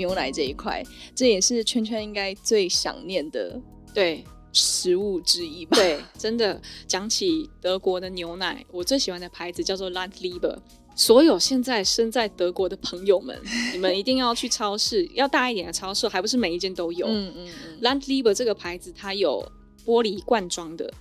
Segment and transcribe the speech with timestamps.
[0.00, 0.82] 牛奶这一块，
[1.14, 3.60] 这也是圈圈应该最想念的
[3.92, 5.76] 对食物之一吧？
[5.76, 10.56] 对，真的讲起德国的牛奶，我最喜欢的牌子叫做 Landliebe。
[10.96, 13.38] 所有现在身在德国的朋友们，
[13.72, 17.06] 你们一定要去超市，要大一点的超市，还不是每一间都有。
[17.06, 17.80] 嗯嗯嗯。
[17.80, 19.46] Landliebe 这个牌子，它有
[19.86, 20.92] 玻璃罐装的，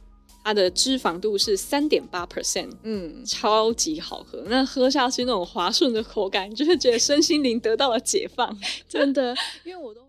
[0.49, 4.43] 它的脂肪度是三点八 percent，嗯，超级好喝。
[4.47, 8.57] 那喝下去那种滑顺的口感，就是觉得身心灵得到了解放，
[8.89, 9.35] 真的。
[9.63, 10.01] 因为我都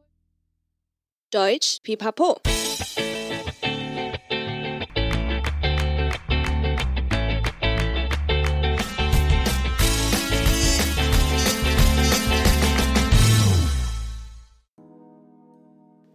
[1.31, 2.39] Deutsch Pipapo。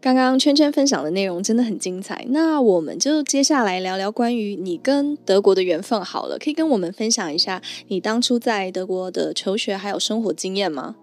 [0.05, 10.95] 刚刚圈圈分享的内容真的很精彩，那我们就接下来聊聊关于你跟德国的缘分好了，可以跟我们分享一下你当初在德国的求学还有生活经验吗？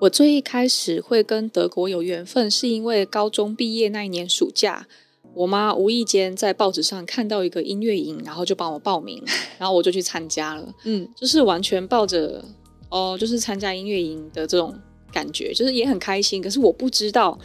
[0.00, 4.86] 我最一开始会跟德国有缘分，是因为高中毕业那一年暑假，
[5.34, 9.22] 我妈无意间在报纸上看到一个音乐营，然后就帮我报名，
[9.60, 12.42] 然后我就去参加了，嗯，就是完全抱着
[12.88, 14.74] 哦，就是参加音乐营的这种
[15.12, 17.38] 感觉，就是也很开心，可是我不知道。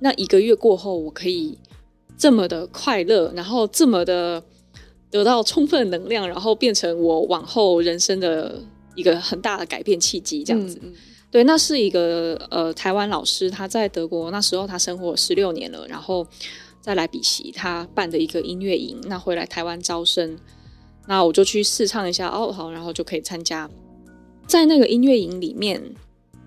[0.00, 1.58] 那一个月过后，我可以
[2.18, 4.42] 这么的快乐，然后这么的
[5.10, 8.62] 得到充分能量，然后变成我往后人生的
[8.94, 10.78] 一个很大的改变契机，这样子。
[10.82, 10.94] 嗯嗯、
[11.30, 16.26] 对，那是一个呃台湾老师，他在德国那时候他生活十六年了，然后
[16.80, 20.38] 在莱比锡他办的一个音乐营，那回来台湾招生，
[21.06, 23.68] 那我就去试唱一下，哦好，然后就可以参加。
[24.46, 25.82] 在那个音乐营里面，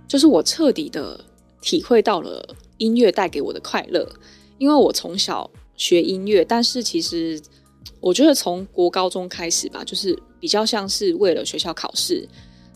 [0.07, 1.19] 就是我彻底的
[1.61, 2.55] 体会到了。
[2.79, 4.09] 音乐带给我的快乐，
[4.57, 7.39] 因为我从小学音乐，但是其实
[8.01, 12.27] 我觉得从国高中开始吧，就是比较像是为了学校考试，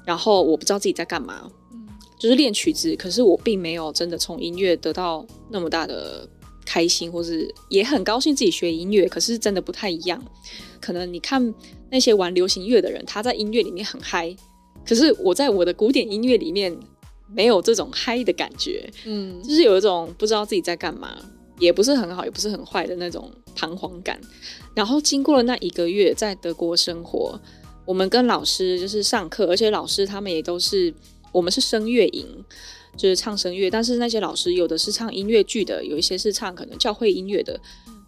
[0.06, 1.88] 然后我不知道自己在干嘛，嗯，
[2.20, 6.30] 就是练曲子，可是我并没有真的从音乐得到那么大的
[6.66, 10.24] 开心，或是也很高兴自己学音乐，可是真的不太一样。
[10.80, 11.54] 可能你看
[11.90, 14.36] 那些玩流行乐的人，他在音乐里面很嗨，
[14.86, 16.78] 可是我在我的古典音乐里面。
[17.34, 21.18] 没有这种嗨的感觉，嗯，就是有一种不知道自己在干嘛，
[21.60, 24.20] 也不是很好，也不是很坏的那种彷徨感。
[24.76, 27.40] 然后经过了那一个月在德国生活，
[27.86, 30.94] 我们跟老师就是上课，而且老师他们也都是，
[31.32, 32.26] 我们是声乐营，
[32.96, 33.70] 就是唱声乐。
[33.70, 37.60] 但是那些老师有的是唱音乐剧的，有一些是唱可能教会音乐的，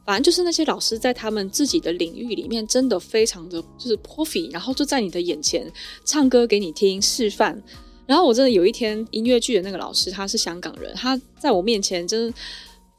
[0.05, 5.71] 反正就是那些老师在他们自己的领域里面真的非常的就是 profi，然后就在你的眼前
[6.03, 7.61] 唱歌给你听示范。
[8.05, 12.37] 然后我真的有一天音乐剧的那个老师，他是香港人，他在我面前真的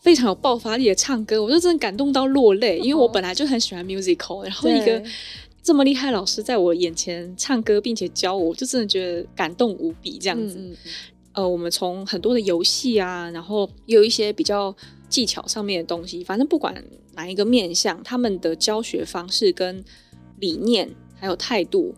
[0.00, 5.03] 非常有爆发力的唱歌，我就真的感动到落泪，因为我本来就很喜欢 musical，然后一个
[5.62, 10.56] 这么厉害老师在我眼前唱歌并且教我，我就真的觉得感动无比这样子。
[10.59, 10.93] 嗯嗯嗯。
[11.33, 14.75] 呃，我们从很多的游戏啊，然后有一些比较
[15.09, 16.83] 技巧上面的东西，反正不管
[17.15, 19.84] 哪一个面向，他们的教学方式跟
[20.39, 21.95] 理念还有态度。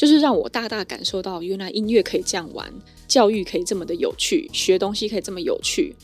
[0.00, 2.72] 就是让我大大感受到，原来音乐可以这样玩，
[3.06, 5.94] 教育可以这么的有趣，学东西可以这么有趣。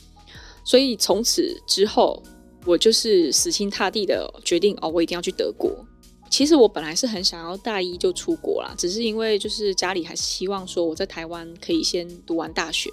[0.63, 2.21] 所以从此之后，
[2.63, 5.83] 我就是死心塌地的决定哦，我一定要去德国。
[6.29, 12.91] 其实我本来是很想要大一就出国啦，只是因为就是家里还是希望说我在台湾可以先读完大学，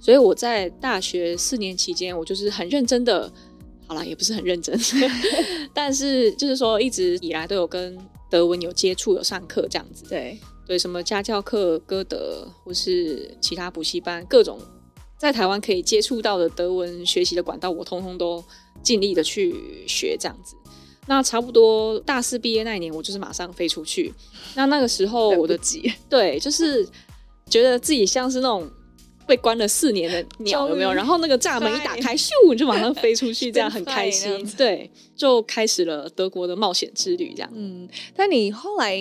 [0.00, 3.30] 所以我在大学四年期间，我就是很认真的，
[3.86, 4.74] 好啦，也不是很认真，
[5.74, 7.94] 但是就是说一直以来都有跟。
[8.30, 14.58] 德文有接触，有上课这样子，对对，什么家教课、歌德或是其他补习班，各种
[15.18, 18.44] 在台湾可以接触到的德文学习的管道，我通通都
[18.82, 20.56] 尽力的去学这样子。
[21.06, 24.12] 那差不多大四毕业那一年，我就是马上飞出去。
[24.54, 26.86] 那那个时候我的急，对，就是
[27.48, 28.68] 觉得自己像是那种。
[29.26, 30.92] 被关了四年的鸟有没有？
[30.92, 34.46] 然后那个栅门一打开，咻，就马上飞出去， 这样很开心。
[34.56, 37.50] 对，就开始了德国的冒险之旅，这样。
[37.54, 38.94] 嗯，但你后来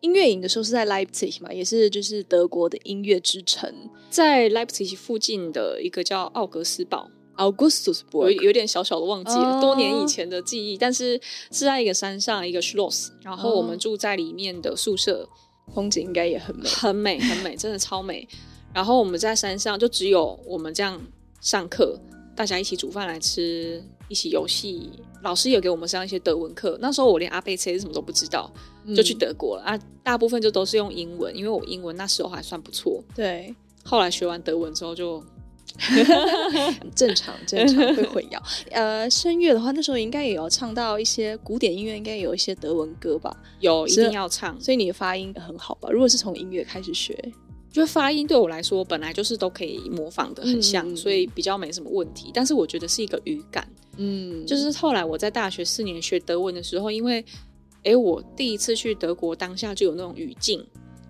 [0.00, 1.52] 音乐营的时候是在 Leipzig 嘛？
[1.52, 3.72] 也是就是德国的音乐之城，
[4.08, 10.78] 在 Leipzig 附近的一个叫奥格斯堡 （Augustusburg），有有点小小的忘记了，哦、多年以前的记忆。
[10.78, 11.20] 但是
[11.50, 15.28] 是在一个山上，一个 Schloss，然后我们住在里面的宿舍，
[15.74, 18.26] 风景应该也很美，很美，很美，真的超美。
[18.76, 21.00] 然后我们在山上就只有我们这样
[21.40, 21.98] 上课，
[22.34, 24.90] 大家一起煮饭来吃，一起游戏。
[25.22, 26.76] 老师也给我们上一些德文课。
[26.78, 28.52] 那时候我连阿贝切是什么都不知道，
[28.94, 29.82] 就去德国了、嗯、啊。
[30.02, 33.02] 大部分就都是用英文，因为我英文那时候还算不错。
[33.14, 35.24] 对，后来学完德文之后就
[36.94, 38.38] 正常正常会混淆。
[38.72, 43.34] 呃，声乐的话，那时候应该也有唱到一些古典音乐，应该有一些德文歌吧？
[43.60, 44.60] 有，一定要唱。
[44.60, 45.88] 所以你的发音很好吧？
[45.90, 47.32] 如果是从音乐开始学。
[47.76, 52.30] 觉得发音对我来说本来就是都可以模仿的很像，嗯、所以比较没什么问题。
[52.32, 53.68] 但是我觉得是一个语感，
[53.98, 57.22] 嗯，就是后来我在大学四年学德文的时候，因为
[57.84, 60.66] 哎，我第一次去德国，当下就有那种语境，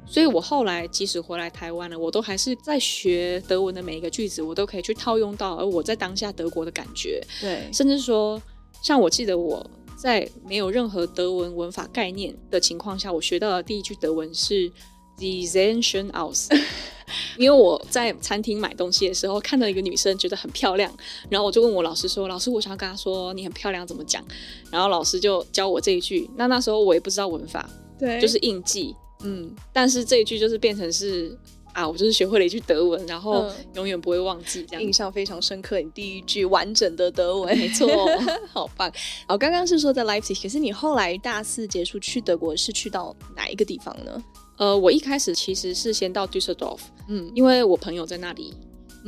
[0.07, 8.43] 所以我后来即使回来台湾了，我都还是在学德文的每一个句子，我都可以去套用到而我在当下德国的感觉，对，甚至说，
[8.83, 9.65] 像我记得我
[9.97, 14.69] 在没有任何德文文法概念的情况下，我学到的第一句德文是。
[15.19, 16.49] Schön aus，
[17.39, 20.95] 因为我在餐厅买东西的时候看到一个女生觉得很漂亮，
[21.31, 24.25] 然后我就问我老师说：“老师，我想要跟她说你很漂亮，怎么讲？”
[24.71, 26.29] 然后老师就教我这一句。
[26.37, 27.69] 那那时候我也不知道文法，
[27.99, 29.55] 对，就是印记，嗯。
[29.73, 31.37] 但是这一句就是变成是
[31.77, 33.45] 啊，我就是学会了一句德文，然后
[33.75, 35.79] 永远不会忘记，这样、嗯、印象非常深刻。
[35.79, 37.87] 你第一句完整的德文，没错，
[38.49, 38.91] 好棒。
[39.29, 44.25] 好，刚刚是说在 Leipzig，可是你后来大四结束去德国是去到哪一个地方呢？
[44.57, 46.79] 呃，我一开始其实是先到 Düsseldorf，
[47.09, 48.55] 嗯，因为我朋友在那里，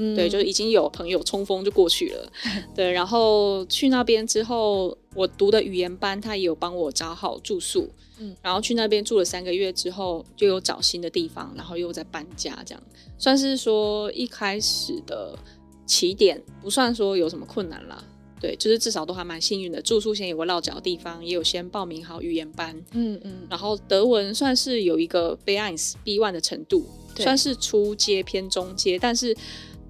[0.01, 2.33] 嗯，对，就已经有朋友冲锋就过去了，
[2.73, 7.91] 对，然后去那边之后，我读的语言班他也有帮我找好住宿，
[8.21, 12.83] 嗯，然后去那边住了三个月之后，就有找新的地方，然后又在搬家，这样。
[13.19, 15.37] 算是说一开始的
[15.85, 18.03] 起点，不算说有什么困难啦。
[18.41, 26.87] 对，就是至少都还蛮幸运的，住宿先有个落脚的地方，也有先报名好语言班，嗯嗯，然后德文算是有一个 B1 B1 的程度，
[27.17, 29.37] 算是初阶偏中阶，但是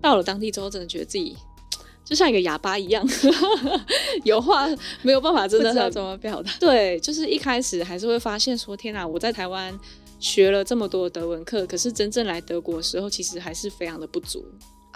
[0.01, 1.37] 到了当地之后，真的觉得自己
[2.05, 3.07] 就像一个哑巴一样，
[4.25, 4.67] 有话
[5.03, 6.51] 没有办法，真的不知道怎么表达。
[6.59, 9.79] 对，就是一开始还是会发现说，天哪，我在台湾
[10.19, 14.45] 学了这么多德文课，可是真正来德国的时候，其实还是非常的不足。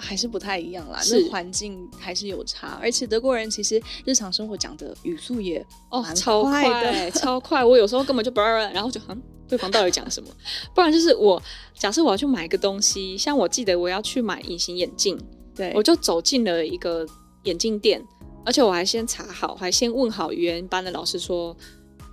[0.04, 7.64] 还是不太一样啦，那环境还是有差，而且德国人其实日常生活讲的语速也哦超快的，超快。
[7.64, 10.28] 我有时候根本就不，然后就嗯，对方到底讲什么？
[10.74, 11.40] 不然就是我
[11.78, 15.16] 假设我要去买一个东西，像我记得我要去买隐形眼镜，
[15.54, 17.06] 对，我就走进了一个
[17.44, 18.02] 眼镜店，
[18.44, 21.56] 而且我还先查好，还先问好语言班的老师说，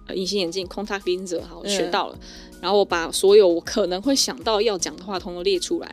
[0.05, 5.91] 呃，隐形眼镜 contact lens 好，我学到了，嗯，然后我把所有我可能会想到要讲的话，通通列出来。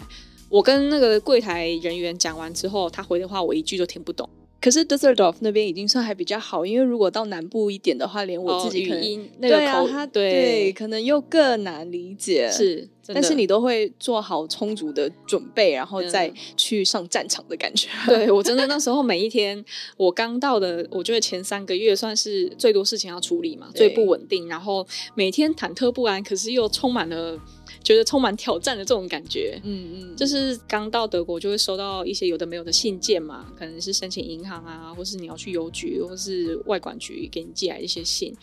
[0.57, 4.27] 我跟那个柜台人员讲完之后，他回的话我一句都听不懂。
[4.59, 12.51] 可是 Düsseldorf 那边已经算还比较好，因为如果到南部一点的话，连我自己可能、哦、语音那个口对、啊、对，对可能又更难理解。
[12.51, 17.91] 是，但是你都会做好充足的准备，然后再去上战场的感觉。
[18.09, 19.63] 嗯、对我真的那时候每一天，
[19.99, 27.39] 我刚到的，我觉得前三个月算是最多事情要处理嘛，最不稳定，然后每天忐忑不安，可是又充满了。
[27.87, 38.35] 觉得充满挑战的这种感觉，嗯嗯，就是刚到德国就会收到一些有的没有的信件嘛，可能是申请银行啊，或是你要去邮局，或是外管局给你寄来一些信，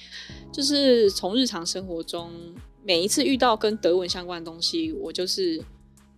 [0.54, 2.32] 就是从日常生活中
[2.86, 5.62] 每一次遇到跟德文相关的东西，我就是。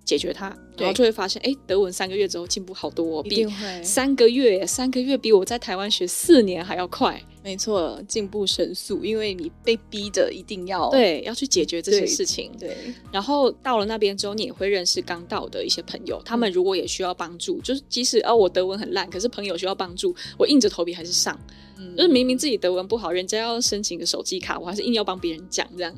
[0.05, 3.45] 解决它，然后就会发现，哎，德文三个月之后进步好多，比
[3.83, 7.21] 三个月，三个月比我在台湾学四年还要快。
[7.43, 12.51] 没错，进步神速，因为你被逼着一定要对要去解决这些事情。
[12.59, 12.75] 对，
[13.11, 21.39] 然后到了那边之后，你也会认识刚到的一些朋友，他们如果也需要帮助，就是即使哦我德文很烂，可是朋友需要帮助，我硬着头皮还是上。
[21.77, 25.95] 嗯，就是明明自己德文不好，人家要申请个手机卡，我还是硬要帮别人讲，这样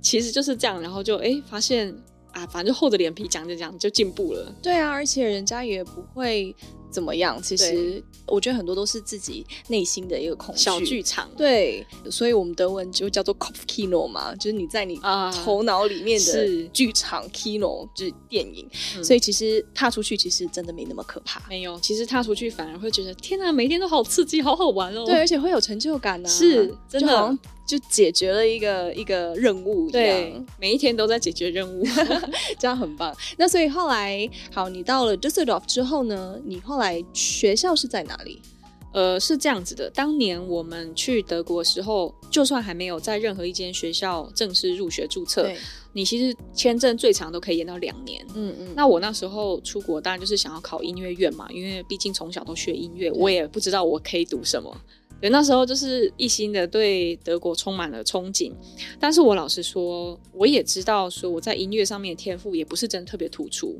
[0.00, 1.94] 其实就是这样，然后就哎发现。
[2.34, 4.54] 啊，反正厚着脸皮讲讲讲就进步了。
[4.62, 6.54] 对啊，而且人家也不会
[6.94, 7.42] 怎么样。
[7.42, 10.60] 其实我觉得很多都是自己内心的一个恐惧。
[10.62, 11.28] 小剧场。
[11.36, 15.00] 对，所以我们德文就叫做 Kopfkino 嘛，就是你在你
[15.44, 19.02] 头脑里面的剧场、啊、Kino 就是电影、嗯。
[19.02, 21.42] 所以其实踏出去其实真的没那么可怕。
[21.48, 25.04] 没有，其实踏出去反而会觉得天啊，每天都好刺激，好好玩哦。
[25.04, 26.28] 对，而且会有成就感啊。
[26.28, 27.36] 是，真的。
[27.66, 31.82] 就解决了一个一个任务，对，每一天都在解决任务，
[32.60, 33.10] 这样很棒。
[33.38, 36.38] 那所以后来，好，你到了 Düsseldorf 之后呢？
[36.44, 38.40] 你后来学校是在哪里？
[38.92, 45.50] 呃，是这样子的，当年我们去德国的时候，就算还没有在任何一间学校正式入学注册，
[45.92, 48.24] 你其实签证最长都可以延到两年。
[48.36, 48.72] 嗯嗯。
[48.76, 54.72] 那我那时候出国，当然就是想要考音乐院嘛，因为毕竟从小都学音乐，我也不知道我可以读什么。
[55.20, 58.52] 对，那时候就是一心的对德国充满了憧憬，
[59.00, 63.78] 但是我老实说，我也知道说我在音乐上面的天赋也不是真的特别突出，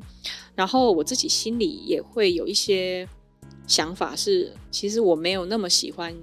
[0.54, 3.06] 然后我自己心里也会有一些
[3.66, 6.14] 想法是，其实我没有那么喜欢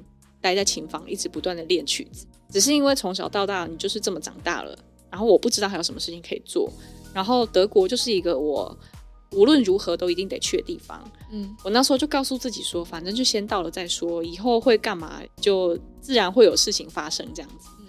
[0.41, 4.75] 待在琴房一直不断的练曲子，只是因为从小到大你就是这么长大了，
[5.11, 6.67] 然后我不知道还有什么事情可以做，
[7.13, 8.75] 然后德国就是一个我。
[9.31, 11.09] 无论如何都一定得去的地方。
[11.31, 17.69] 嗯，我那时候就告诉自己说，反正就先到了再说，以后会干嘛就自然会有事情发生这样子。
[17.79, 17.87] 嗯，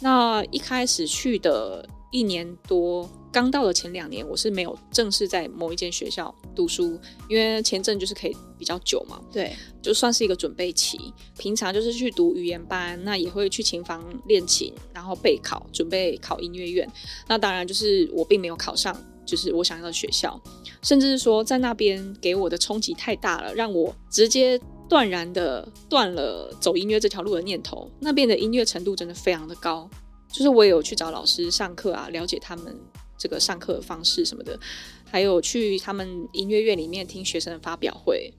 [0.00, 9.20] 那一开始去的一年多，刚到的前两年，我是没有正式在某一间学校读书，因为签证就是可以比较久嘛。
[9.30, 10.98] 对，就算是一个准备期。
[11.38, 16.90] 平常就是去读语言班，那也会去琴房练琴，然后备考，准备考音乐院。
[17.28, 20.38] 那当然就是我并没有考上，就是我想要的学校，
[20.82, 27.90] 甚至是说在那边给我的冲击太大了，让我直接断然的断了走音乐这条路的念头。
[28.00, 29.88] 那边的音乐程度真的非常的高，
[30.32, 32.78] 就是我也有去找老师上课啊，了解他们。
[33.22, 34.58] 这个上课的方式什么的，
[35.04, 38.32] 还有去他们音乐院里面听学生的发表会，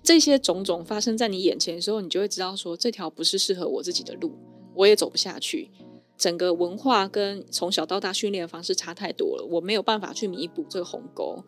[0.00, 4.30] 这些种种发生在你眼前的时候，你就会知道说，这条不是适合我自己的路，
[4.76, 5.68] 我也走不下去。
[6.16, 11.44] 整个文化跟从小到大训练的方式差太多了，我没有办法去弥补这个鸿沟，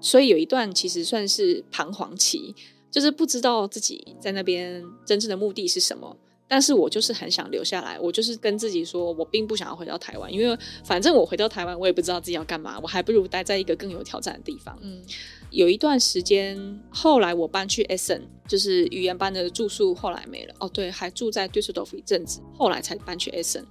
[0.00, 2.54] 所以有一段其实算是彷徨期，
[2.90, 6.16] 就是不知道自己在那边真正的目的是什么。
[6.48, 14.78] 但是我就是很想留下来，我就是跟自己说，我并不想要回到台湾，因为反正我回到台湾，我也不知道自己要干嘛，我还不如待在一个更有挑战的地方。
[14.82, 15.02] 嗯，
[15.50, 20.54] 有一段时间，后来我搬去 Essen，就是语言班的住宿，后来没了。
[20.58, 23.64] 哦，对，还住在 Düsseldorf 一阵子，后来才搬去 Essen。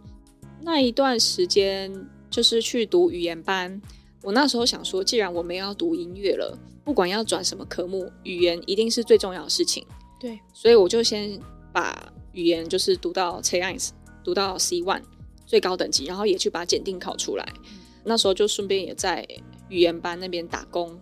[0.64, 1.94] 那一段时间
[2.32, 3.80] 就是去读语言班，
[4.24, 9.86] 我那时候想说，既然我们要读音乐了，不管要转什么科目，语言一定是最重要的事情。
[10.20, 11.40] 对，所以我就先
[11.72, 12.12] 把。
[12.34, 13.90] 语言就是读到 C1，
[14.24, 15.02] 读到 C1
[15.46, 17.46] 最高等级，然后也去把检定考出来。
[17.66, 19.28] 嗯、那时候就顺便也在
[19.68, 20.98] 语言班那边打工，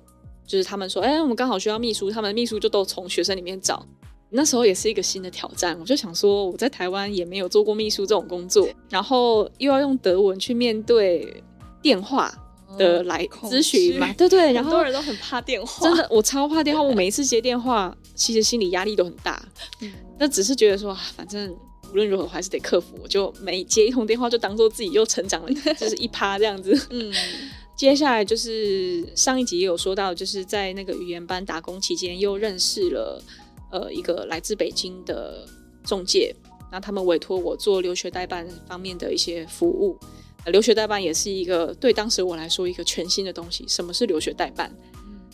[0.47, 3.85] 就是他们说，哎、欸，我们刚好需要秘书，他们秘书就都从学生里面找。
[4.31, 11.43] 那时候也是一个新的挑战，我就想说，我在台湾也没有做过秘书这种工作，然后又要用德文去面对
[11.79, 12.33] 电话
[12.77, 19.41] 的来咨询嘛，对对，然后很多人都很怕电话，真的，我超怕电话，我每一次接电话，其实心理压力都很大。
[19.81, 21.49] 嗯那只是觉得说，反正
[21.91, 22.99] 无论如何还是得克服。
[23.01, 26.77] 我就每接一通电话，就当做自己又成长了，就是一趴这样子。
[26.89, 27.13] 嗯，
[27.77, 33.23] 接下来就是上一集也有说到，就是在那个语言班打工期间，又认识了
[33.71, 35.47] 呃一个来自北京的
[35.85, 36.35] 中介，
[36.69, 39.97] 那他们委托我做留学代办方面的一些服务。
[40.45, 43.65] 呃，留学代办也是一个对当时我来说一个全新的东西。
[43.67, 44.73] 什么是留学代办？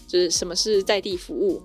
[0.07, 1.61] 就是什么是在地服务？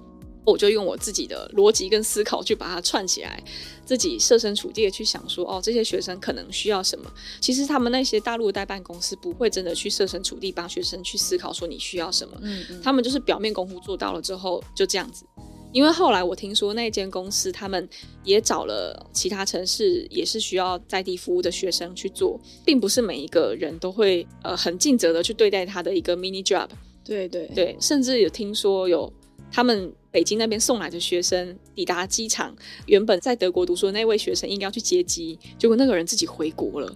[0.47, 3.40] 我就用我自己的逻辑跟思考去把它串起来，
[3.85, 7.12] 自己设身处地的去想说，哦，这些学生可能需要什么？
[7.40, 15.26] 其实他们那些大陆代办公司不会真的去设身处地帮学生去思考说你需要什么，嗯嗯，他们就是表面功夫做到了之后就这样子。
[15.72, 17.88] 因为后来我听说那间公司他们
[18.24, 26.68] 也找了其他城市也是需要在地服务的学生去做，并不是每一个人都会呃很尽责的去对待他的一个 mini job。
[27.04, 29.12] 对对对，甚至有听说有
[29.52, 29.92] 他们。
[30.12, 32.52] 北京那边送来的学生抵达机场，
[32.86, 36.92] 原本在德国读书的那位学生应该要去接机，结果那个人自己回国了，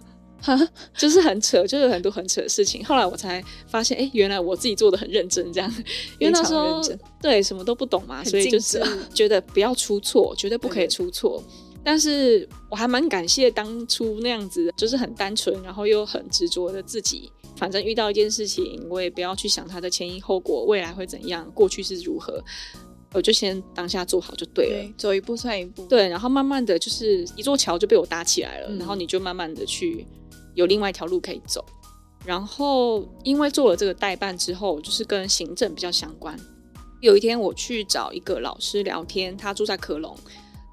[0.97, 2.83] 就是很扯，就是很多很扯的事情。
[2.85, 5.69] 后来我才发现，哎、欸，原来我自己做的很认真，这样，
[6.19, 6.81] 因为那时候
[7.21, 8.81] 对什么都不懂嘛，所以就是
[9.13, 11.41] 觉得不要出错，绝对不可以出错。
[11.83, 17.31] 但是我还蛮感谢当初那样子，就是很单纯，然后又很执着的自己。
[17.57, 22.43] 反正遇到一件事情，我也不要去想它的前因后果，未来会怎样，过去是如何。
[23.13, 25.85] 我就先当下做好就对了，对，走一步算一步。
[25.85, 30.05] 对，然后慢慢的就是一座桥就被我搭起来了，嗯、然后你就慢慢的去
[30.55, 31.63] 有另外一条路可以走。
[32.25, 36.35] 然后因为做了这个代办之后，就是跟行政比较相关。
[37.01, 40.17] 有一天我去找一个老师聊天，他住在科隆，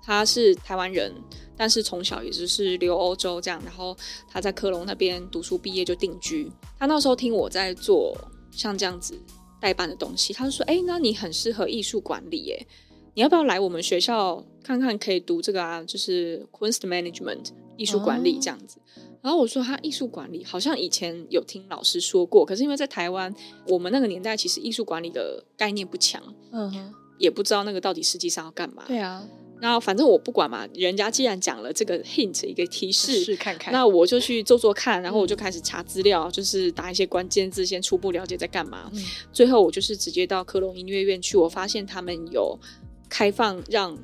[0.02, 1.12] 他是台湾人，
[1.56, 3.94] 但是从小也就是留欧洲这样，然后
[4.30, 6.50] 他在科隆那边读书毕业就定居。
[6.78, 8.16] 他那时候听我在做
[8.50, 9.20] 像这样子。
[9.60, 12.66] 代办的东西，他就说：“哎、欸，那你很适合艺术管理耶，
[13.14, 14.98] 你要不要来我们学校看看？
[14.98, 18.80] 可以读这个啊，就是 Kunst Management 艺术管理这样子。
[18.80, 23.32] 哦”然后我说：“他艺术管理好像以前有听老师说过，可是因为在台湾，
[23.68, 29.24] 我们那个年代其实艺术管理的概念不强，嗯哼，也不知道那个到底实际上要干嘛。”对啊。
[29.60, 38.90] 那反正我不管嘛，人家既然讲了这个 hint 一个提示，试看看，那我就去做做看，然后我就开始查资料，嗯、就是打一些关键字，先初步了解在干嘛。
[38.92, 39.00] 嗯、
[39.32, 42.58] 最后我就是直接到科隆音乐院去，我发现他们有
[43.08, 43.96] 开放让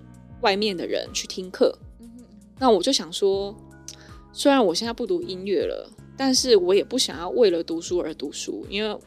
[0.42, 1.76] 外面的人去听课。
[2.60, 3.52] 那我就想说，
[4.32, 8.98] 虽然我现在不读音乐了，但是我也不想要为了读书而读书，因为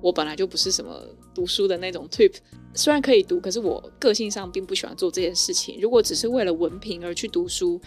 [0.00, 1.02] 我本来就不是什么
[1.34, 2.36] 读书的那种 type。
[2.74, 5.78] 虽然可以读，可是我个性上并不喜欢做这件事情。
[5.80, 7.80] 如果只是为了文凭而去读书，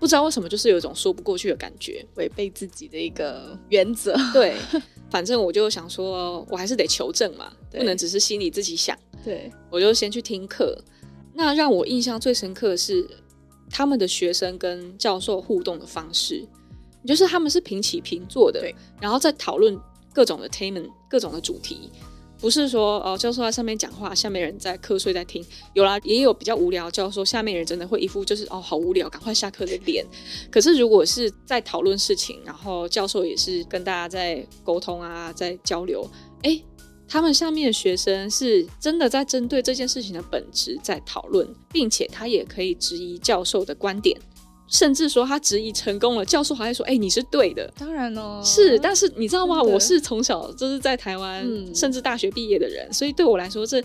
[0.00, 4.16] 不知道为什么就是有一种说不过去的感觉，违背自己的一个原则。
[4.32, 4.56] 对，
[5.10, 8.98] 反正我就想说，我还是得求证嘛，对不能只是心里自己想。
[9.22, 10.82] 对，我就先去听课。
[11.34, 13.06] 那让我印象最深刻的是
[13.70, 16.46] 他们的学生跟教授互动的方式，
[17.06, 19.78] 就是他们是平起平坐的，对然后在讨论
[20.12, 21.90] 各种的 attainment，各种的主题。
[22.40, 25.42] 不是说哦，教授在上面讲话，下面人在瞌睡在听。
[25.72, 30.04] 有啦，也有比较无聊教授，下面人真的会一副就是哦，好无聊，赶快下课的脸。
[30.50, 36.06] 可是如果是在讨论事情，然后教授也是跟大家在沟通啊，在交流，
[36.42, 36.62] 诶，
[37.08, 44.18] 他们下面的学生是真的在针对这件事情的本质在讨论，并且他也可以质疑教授的观点。
[44.66, 48.78] 甚至说他质疑成功了，教授还会说：“哎、你是对的。”当然哦，是。
[48.78, 49.62] 但是你知道吗？
[49.62, 53.84] 我是从小就是在台湾，甚至大学毕业的人，所以对我来说，这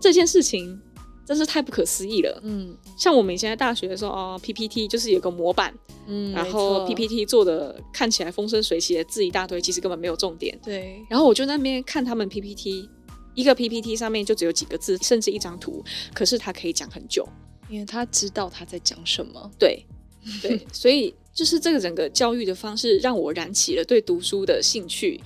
[0.00, 0.78] 这件事情
[1.26, 2.40] 真是太不可思议了。
[2.44, 5.74] 嗯，像我们以前在大学的时候，哦，PPT 就是有个模板，
[6.06, 10.58] 嗯，然后 PPT 做的看起来风生水起的字一大堆，其实根本没有重点。
[10.64, 11.04] 对。
[11.10, 12.88] 然后我就那边看他们 PPT，
[13.34, 17.28] 一个 PPT 上面就只有几个字，甚至一张图，可是他可以讲很久，
[17.68, 19.50] 因为他知道他在讲什么。
[19.58, 19.84] 对。
[20.42, 25.20] 对，所以就是这个整个教育的方式让我燃起了对读书的兴趣，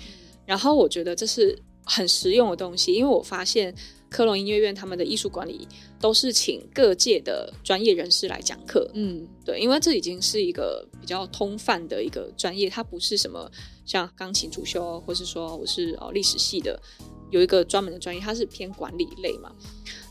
[0.45, 3.75] 然后我觉得这是很实用的东西，因为我发现
[4.11, 5.67] 科隆音乐院他们的艺术管理
[6.01, 13.51] 都是请各界的专业人士来讲课，嗯，对，因为这已经是一个比较通泛的一个专业，它不是什么
[13.85, 16.81] 像钢琴主修，或是说我是哦历史系的，
[17.31, 19.53] 有一个专门的专业，它是偏管理类嘛，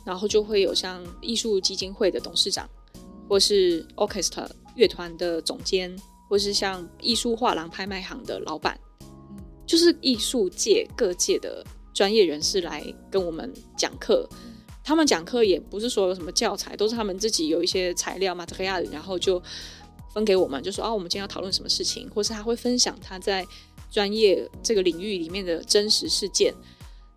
[0.05, 2.69] 然后就会有像艺术基金会的董事长，
[3.27, 4.47] 或是 orchestra。
[4.75, 5.93] 乐团的总监，
[6.29, 8.79] 或是像艺术画廊、拍卖行的老板，
[9.65, 12.81] 就是艺术界各界的专业人士来
[13.11, 14.25] 跟我们讲课。
[14.89, 18.43] 他们讲课也不是说有什么教材，都是他们自己有一些材料嘛，
[18.91, 19.39] 然后就
[20.15, 23.45] 分给我们，就说啊，我们今天要讨论什么事情，或是他会分享他在
[23.91, 26.51] 专业这个领域里面的真实事件。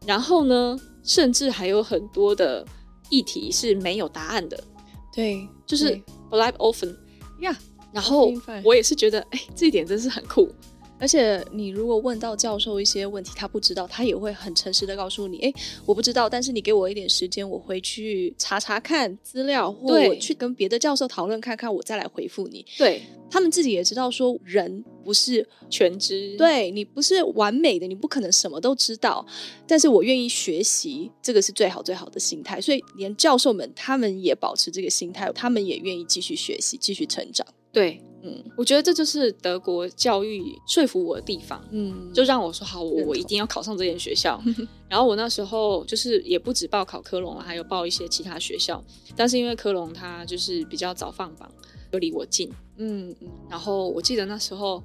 [0.04, 2.62] 然后呢，甚至还有很多的
[3.08, 4.64] 议题是没有答案的。
[5.10, 5.98] 对，就是
[6.30, 6.94] live often。
[7.40, 7.58] 呀，
[7.90, 8.30] 然后
[8.62, 10.54] 我也是觉得，哎，这一点真是很酷。
[11.02, 15.52] 而且你如果问到教授一些问题，他不知道，他也会很诚实的告诉你，哎，
[15.84, 22.64] 我不知道，但是你给我一点时间，我回去查查看资料，或我去跟别的教授讨论看看，我再来回复你。
[22.78, 29.26] 对，他们自己也知道，说人不是全知，对，你不是完美的，你不可能什么都知道。
[29.66, 32.60] 但是我愿意学习，这个是最好最好的心态。
[32.60, 37.44] 所以连教授们他们也保持这个心态，他们也愿意继续学习，继续成长。
[37.72, 38.00] 对。
[38.22, 41.62] 嗯，我觉得这就是德国教育说服我的地方。
[41.70, 44.40] 嗯，就让我说好，我我一定要考上这间学校。
[44.88, 48.82] 然后我那时候就是也不止报考科隆了，还有报一些其他学校。
[49.16, 51.50] 但是因为科隆它就是比较早放榜，
[51.92, 52.50] 又离我近。
[52.76, 53.28] 嗯嗯。
[53.50, 54.82] 然后我记得那时候。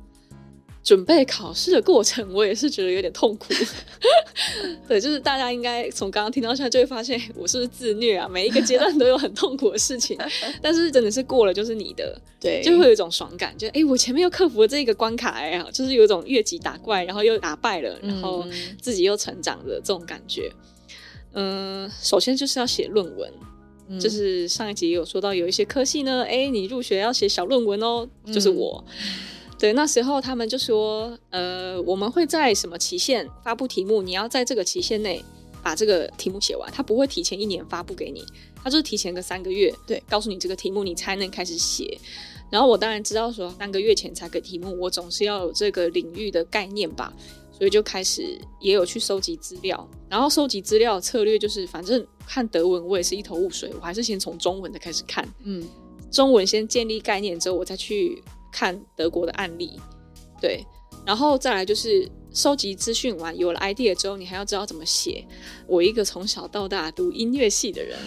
[0.88, 3.54] 准备考试的过程，我也是觉得有点痛苦。
[4.88, 8.26] 对，就是大家应该从刚刚听到现在，就会发现我是不是自虐啊？
[8.26, 10.18] 每一个阶段都有很痛苦的事情，
[10.64, 18.48] 但是真的是过了就是你的，对，就会有一种爽感，就哎、欸，我前面又克服了这个关卡，哎呀，就是有一种越级打怪，然后又打败了，然后
[18.80, 20.50] 自己又成长的这种感觉。
[21.34, 23.30] 嗯、呃，首先就是要写论文，
[23.90, 28.82] 嗯、就是上一集也有说到，有一些科系呢，哎、欸，你入学要写小论文哦，就是我。
[28.88, 34.04] 嗯对，那时候他们就说，呃，我们会在什么期限发布题目？
[34.04, 35.24] 你要在这个期限内
[35.64, 36.72] 把这个题目写完。
[36.72, 38.24] 他不会提前一年发布给你，
[38.64, 41.98] 他就是提前个三个月，对，告诉你这个题目，你才能开始写。
[42.52, 47.12] 然后我当然知道说，三个月前才给题目，我总是要有这个领域的概念吧，
[47.52, 49.90] 所以就开始也有去收集资料。
[50.08, 55.68] 然后收集资料策略就是，反正看德文我也是一头雾水，我还是先从中文的开始看，嗯，
[56.12, 58.22] 中文先建立概念之后，我再去。
[58.52, 59.80] 看德国的案例，
[60.42, 60.66] 对，
[61.06, 65.26] 然后再来就是收集资讯完，有了 idea 之后，你还要知道怎么写。
[65.68, 67.98] 我一个从小到大读音乐系的人，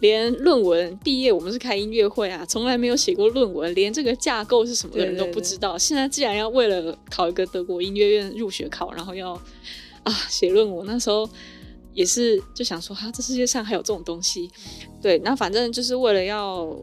[0.00, 5.72] 连论文毕业我们是开音乐会啊，从来没有写过论文，连这个架构是什么的人都不知道。
[5.72, 9.32] 对对对，现在既然要为了考一个德国音乐院入学考，然后要
[10.02, 11.28] 啊写论文，那时候
[11.92, 14.50] 也是就想说，哈、啊，这世界上还有这种东西。
[15.00, 16.76] 对，那反正就是为了要。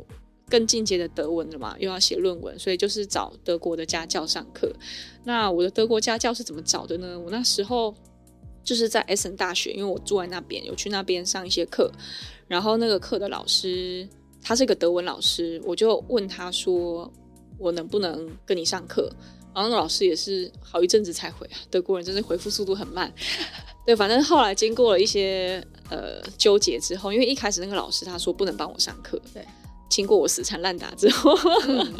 [0.53, 4.71] 更进阶的德文了嘛，又要写论文，所以就是找德国的家教上课。
[5.23, 7.19] 那我的德国家教是怎么找的呢？
[7.19, 7.91] 我那时候
[8.63, 11.91] 就是在 Essen 大学，因为我住在那边，有去那边上一些课。
[12.47, 14.07] 然后那个课的老师
[14.43, 17.11] 他是一个德文老师，我就问他说
[17.57, 19.11] ：“我能不能跟你上课？”
[19.55, 23.11] 然后那老师也是好一阵子才回，德国人真是回复速度很慢。
[23.87, 29.43] 对，反正后来经过了一些呃纠结之后，因为一开始那个老师他说不能帮我上课，对。
[29.93, 31.93] 经过我死缠烂打之后，嗯、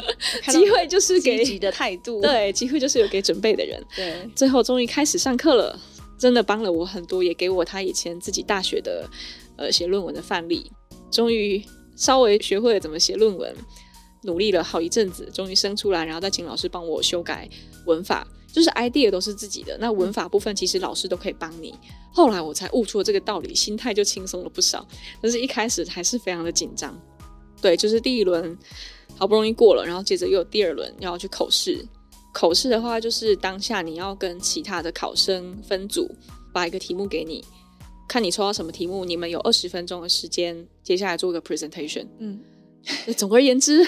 [0.48, 2.20] 机会就是给积极的态度。
[2.26, 3.80] 对，机会就是有给准备的人。
[3.94, 5.78] 对，最后终于开始上课了，
[6.18, 9.08] 真的帮了我很多，也给我他以前自己大学的
[9.56, 10.68] 呃写论文的范例。
[11.08, 13.54] 终于稍微学会了怎么写论文，
[14.24, 17.48] 努力了好一阵子，终于生出来，然后再请老师帮我修改
[17.86, 18.26] 文法。
[18.52, 21.74] 就是 idea 都是自己的，那文法部分其实老师都可以帮你。
[22.12, 24.86] 后来我才悟出了这个道理，心态就轻松了不少。
[25.20, 26.96] 但是一开始还是非常的紧张。
[27.64, 28.54] 对，就是第一轮
[29.16, 31.82] 好不容易过了，然后接着又有第二轮要去口试。
[32.30, 36.14] 口试的话，就是当下你要跟其他的考生分组，
[36.52, 37.42] 把一个题目给你，
[38.06, 42.06] 看你抽到什么题目，你们有二十分钟的时间，接下来做一个 presentation。
[42.18, 42.38] 嗯，
[43.16, 43.86] 总而言之。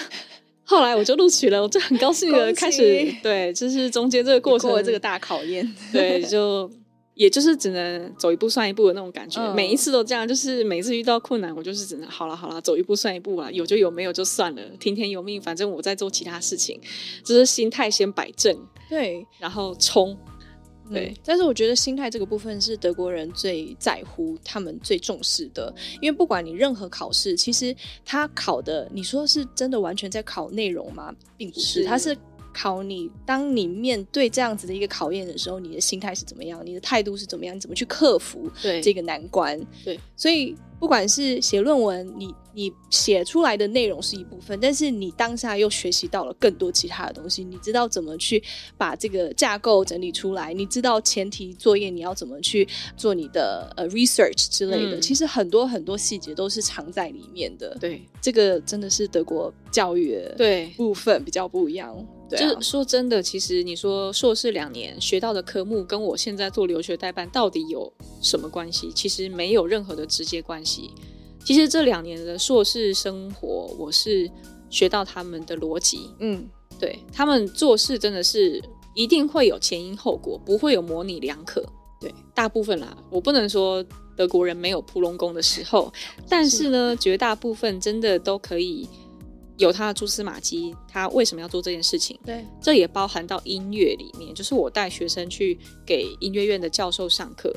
[0.65, 6.69] 后来我就录取了，我就很高兴的开始，对，就是中间这个过程过这个大考验，对， 就
[7.17, 16.79] 也就是只能走一步算一步的那种感觉，嗯、每一次都这样，就是每次遇到困难，我就是只能好了好了，走一步算一步啊，有就有，没有就算了，听天由命，反正我在做其他事情，
[17.25, 18.55] 就是心态先摆正，
[18.89, 20.17] 对，然后冲。
[20.89, 27.75] 对、嗯，但是我觉得心态这个部分是德国人最在乎、他们最重视的，因为不管你任何考试，其实
[28.05, 31.13] 他考的，你说是真的完全在考内容吗？
[31.37, 32.17] 并不是，他是
[32.57, 38.51] 考你，当你面对这样子的一个考验的时候，你的心态是怎么样，你的态度是怎么样，你怎么去克服
[38.83, 39.61] 这个难关？
[39.85, 42.35] 对，所以不管是写论文，你。
[42.57, 47.45] 你写出来的内容是一部分，但是你当下又学习到了更多其他的东西。
[47.45, 48.43] 你知道怎么去
[48.79, 52.67] 把这个架构整理出来，你知道前提作业你要怎么去
[52.97, 54.97] 做你的呃 research 之类的。
[54.97, 57.77] 嗯、其实很多很多细节都是藏在里面的。
[57.79, 61.95] 对，这个真的是德国教育的对部分比较不一样。
[62.29, 68.91] 对，就是说真的，其实你说硕士两年学到的科目跟我现在做留学代办到底有什么关系？
[68.93, 70.91] 其实没有任何的直接关系。
[71.45, 74.29] 其实这两年的硕士生活，我是
[74.69, 76.11] 学到他们的逻辑。
[76.19, 78.61] 嗯，对，他们做事真的是
[78.95, 81.65] 一定会有前因后果，不会有模棱两可。
[82.01, 83.85] 对，大部分啦，我不能说
[84.17, 85.93] 德国人没有扑龙宫的时候，
[86.29, 88.89] 但是呢，绝大部分真的都可以
[89.57, 90.75] 有他的蛛丝马迹。
[90.89, 92.19] 他为什么要做这件事情？
[92.25, 97.55] 对，这也包含到音乐里面，就是我带学生去给音乐院的教授上课。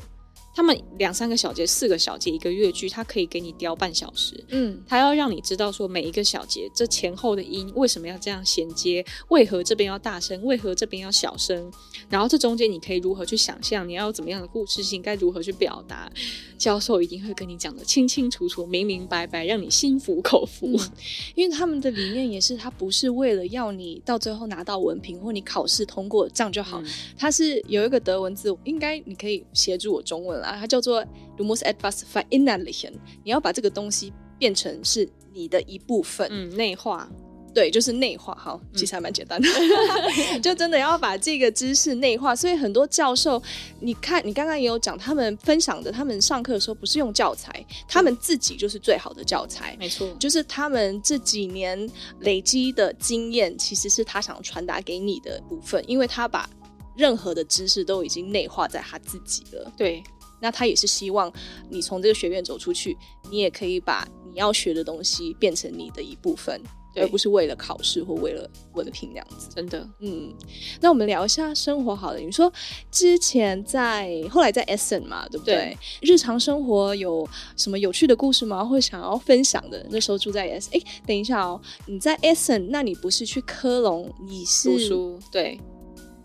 [0.54, 4.42] 他们两三个小节、四个小节一个乐句，他可以给你雕半小时。
[4.48, 11.72] 嗯，他要让你知道说每一个小节这前后的音为什么要这样衔接，为何这边要大声，为何这边要小声，
[12.08, 16.10] 然后这中间你可以如何去想象，你要有怎么样的故事性，该如何去表达。
[16.58, 20.66] 教授一定会跟你讲的清清楚楚、明明白白，让你心服口服。
[20.66, 20.90] 嗯，
[21.34, 26.82] 因为他们的理念也是，他不是为了要你到最后拿到文凭或你考试通过这样就好，
[27.16, 30.39] 他、嗯、是有一个德文字，应该你可以协助我中文。
[30.42, 31.04] 啊，它叫做
[31.36, 32.92] Du musst etwas verinnerlichen，
[33.24, 37.08] 你要把这个东西变成是你的一部分，嗯，内化，
[37.54, 38.34] 对，就是内化。
[38.34, 42.34] 好，其实还蛮简单的，嗯、 就真的要把这个知识内化。
[42.34, 43.42] 所以很多教授，
[43.80, 56.48] 你看，你刚刚也有讲，他们分享的，他们上课的时候不是用教材，他们自己就是最好的教材，没错，就是他们这几年累积的经验，其实是他想传达给你的部分，因为他把
[56.96, 60.02] 任何的知识都已经内化在他自己了，对。
[60.40, 61.32] 那他也是希望
[61.68, 62.96] 你从这个学院走出去，
[63.30, 66.60] 你也可以把你要学的东西变成你的一部分，
[66.96, 69.48] 而不是为了考试或为了文凭那样子。
[69.54, 70.32] 真的，嗯。
[70.80, 72.18] 那我们聊一下生活好了。
[72.18, 72.52] 你说
[72.90, 75.54] 之前在后来在 Essen 嘛，对不对？
[75.54, 75.78] 对。
[76.00, 78.64] 日常生活有什么有趣的故事吗？
[78.64, 79.86] 或想要分享的？
[79.90, 80.78] 那时候住在 Essen。
[80.78, 84.12] 哎，等一下哦，你在 Essen，那你不是去科隆？
[84.26, 85.18] 你是读书？
[85.30, 85.60] 对，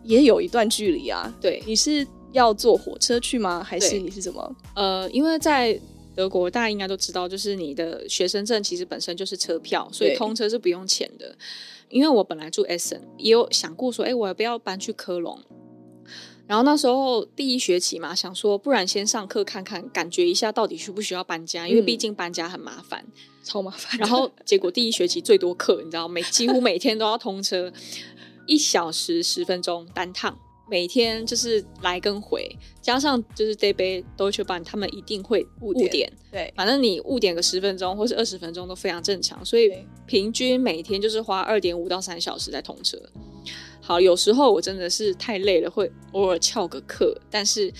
[0.03, 1.33] 也有一段距离啊。
[1.41, 2.07] 对，你是。
[2.35, 3.63] 要坐火车去吗？
[3.63, 4.55] 还是你是怎么？
[4.75, 5.79] 呃，因为在
[6.13, 11.35] 德国，大家应该都知道，就是你的学生证其实本身就是车票，所以通车是不用钱的。
[11.89, 15.39] 因为我本来住 Essen，也有想过说，哎，我要不要搬去科隆？
[16.47, 23.03] 然后那时候第一学期嘛，想说不然先上课看看，感觉一下到底需不需要搬家，因为毕竟搬家很麻烦，
[23.43, 23.97] 超麻烦。
[23.97, 27.71] 然后结果第一学期最多课，你知道，每几乎每天都要通车，
[28.45, 30.37] 一小时十分钟单趟。
[30.67, 32.49] 每天就是来跟回，
[32.81, 36.13] 加上就是 DB Deutsche Bahn，他们一定会误点，误点。
[36.31, 39.71] 对，反正你误点个十分钟或是二十分钟都非常正常，所以
[40.07, 42.97] 平均每天就是花二点五到三小时在通车。
[43.79, 47.71] 好，有时候我真的是太累了，会偶尔翘个课，但是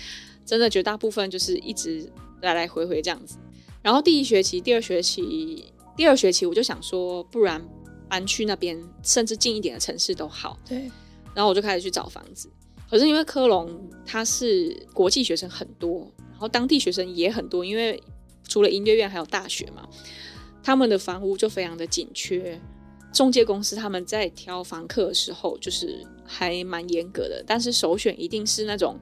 [0.45, 2.07] 真的绝大部分就是一直
[2.41, 3.37] 来来回回这样子。
[3.81, 5.65] 然后第一学期、第二学期、
[5.97, 7.59] 第二学期我就想说，不然
[8.07, 10.59] 搬去那边，甚至近一点的城市都好。
[10.69, 10.91] 对，
[11.33, 12.47] 然后我就开始去找房子。
[12.89, 13.69] 可是因为科隆
[14.05, 18.01] 它是国际学生很多，然后当地学生也很多，因为
[18.47, 19.87] 除了音乐院还有大学嘛，
[20.63, 22.59] 他们的房屋就非常的紧缺。
[23.13, 28.99] 中介公司他们在挑房客的时候就是还蛮严格的，但是首选一定是那种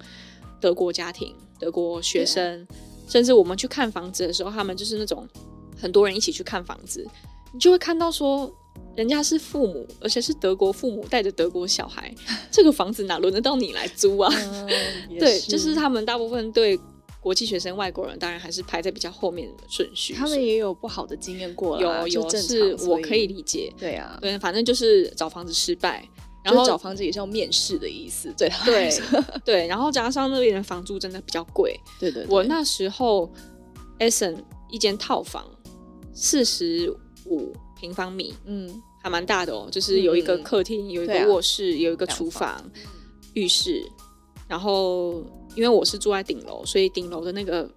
[0.62, 2.68] 德国家庭、德国学生，
[3.08, 5.28] 甚至我们去看房子的时候，他们就是那种
[5.76, 7.04] 很多人一起去看房子，
[7.52, 8.54] 你就会看到说
[8.96, 12.14] 人家是父母，而且是德国父母带着德国小孩，
[12.52, 14.32] 这个房子哪轮得到你来租啊？
[15.10, 16.80] 嗯、对，就是他们大部分对
[17.20, 20.14] 国际学生、外国人，当然还是排在比较后面的顺序。
[20.14, 23.74] 他们也有不好的经验过了，有有是我可以理解。
[23.80, 26.08] 对啊，对，反正就是找房子失败，
[26.44, 28.32] 然后找房子也是要面试的意思。
[28.38, 28.94] 对对
[29.44, 31.80] 对，然后加上那边的房租真的比较贵。
[32.00, 33.32] 对，对对，我那时候
[34.00, 34.38] Essen
[34.70, 35.50] 一间套房
[36.14, 36.94] 四十
[37.26, 42.72] 五平方米，嗯，还蛮大的哦，就是有一个客厅，嗯、有一个卧室，啊、有一个厨房、房
[43.34, 43.84] 浴室。
[44.48, 45.22] 然后，
[45.54, 47.70] 因为我是住在顶楼，所以顶楼的那个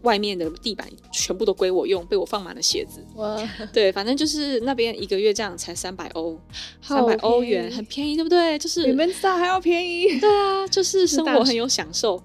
[0.00, 3.04] 外面的地板全部都归我用，被我放满了鞋子。
[3.16, 3.36] 哇，
[3.74, 6.40] 对，反正就是那边一个月这样才三百欧，
[6.80, 8.58] 三百欧元很便宜，对不对？
[8.58, 10.18] 就是你们家还要便宜？
[10.18, 12.22] 对啊，就是生活很有享受。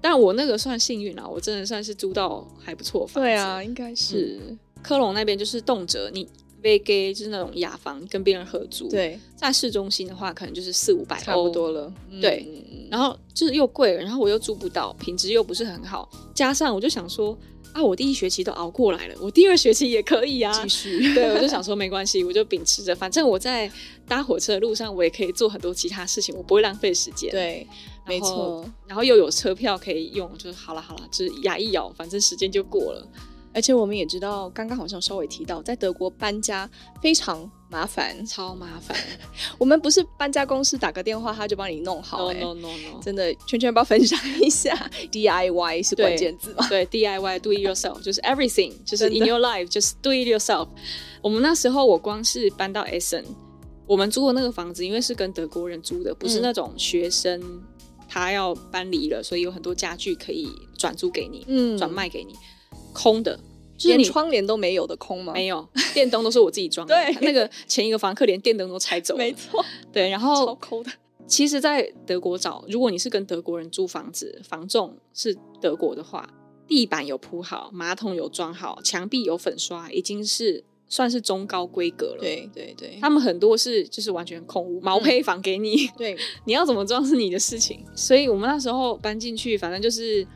[0.00, 3.20] 但我那个算幸运啦，我真的算是租到还不错房子。
[3.20, 6.26] 对啊，应该是、嗯、科隆那边就是动辄你。
[6.64, 8.88] VG 就是那种雅房，跟别人合租。
[8.88, 11.92] 对，在市中心的话，可能就是四五百，差不多了。
[12.22, 17.36] 对，嗯、然后就是又贵，然后我又租不到，品质又不是很好，加上我就想说
[17.74, 21.12] 啊，我第一学期都熬过来了，我第二学期也可以啊，继续。
[21.12, 23.70] 对，我就想说没关系，我就秉持着，反正我在
[24.08, 27.30] 搭火车的路上，我也可以做很多其他事情，我不会浪费时间。
[27.30, 27.66] 对，
[28.06, 28.64] 没错。
[28.86, 33.06] 然后又有车票可以用，就是好了好了，就是牙一咬，反正时间就过了。
[33.54, 36.68] 而且我们也知道，刚刚好像稍微提到，在德国搬家
[37.00, 38.96] 非常麻烦，超麻烦。
[39.56, 42.32] 我们不是搬家公司打个电话，他就帮你弄好。
[42.32, 44.74] No no no no，真的，圈圈要分享一下
[45.12, 46.66] ？DIY 是关键字吗？
[46.68, 50.66] 对，对，DIY，do it yourself，就是 everything， 就是 in your life，就是 do it yourself。
[51.22, 53.24] 我们那时候，我光是搬到 Essen，
[53.86, 57.62] 我们租的那个房子，因为是跟德国人租的，不是那种学生，嗯、
[58.08, 62.34] 他要搬离了，所以有很多家具可以转租给你，嗯，转卖给你。
[62.94, 63.38] 空的，
[63.82, 65.34] 连窗帘都没有的空吗？
[65.34, 66.94] 没有，电灯都是我自己装的。
[66.94, 69.18] 对， 那个前一个房客连电灯都拆走了。
[69.18, 70.90] 没错，对，然后超抠的。
[71.26, 76.28] 其实，在德国找，如果你是跟德国人租房子，房仲是德国的话，
[76.68, 82.18] 地板有铺好，马桶有装好，墙壁有粉刷，已经是算是中高规格了。
[82.20, 85.86] 对对对，他们很多是就是完全空屋，毛坯房给你。
[85.86, 87.82] 嗯、对， 你要怎么装是你的事情。
[87.94, 90.26] 所以我们那时候搬进去，反正就是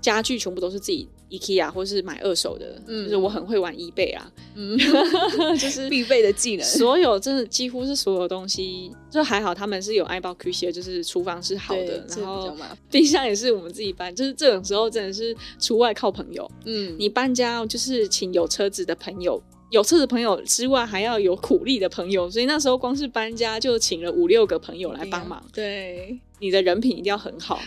[0.00, 1.08] 家具全部都是自己。
[1.30, 4.78] IKEA 或是买二手的，嗯、就是我很会玩 eBay 啊，嗯，
[5.58, 6.64] 就是必备的技能。
[6.64, 12.56] 所有真的几乎是所有东西，就还好他们是有 Einbauküche，就是厨房是好的，然后
[12.90, 14.14] 冰箱也是我们自己搬。
[14.14, 16.50] 就是这种时候真的是出外靠朋友。
[16.64, 19.42] 嗯，你搬家就是请有车子的朋友。
[19.70, 25.44] 有车子朋友之外，还要有苦力的朋友，所以那时候光是搬家就请了五六个朋友来帮忙。
[25.52, 27.60] 对，你的人品一定要很好。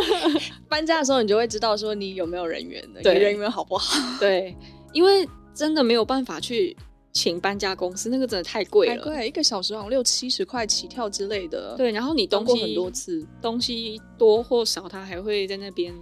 [0.68, 3.98] 搬家的时候，你就会知道说你有没有人缘的，你人缘好不好？
[4.20, 4.56] 对，
[4.92, 6.76] 因为真的没有办法去。
[7.12, 11.74] 请搬家公司，那个真的太贵了，太贵，一个小时好像六七十块起跳之类的。
[11.76, 15.92] 对，然后你东西很多次，东西多或少，他还会在那边，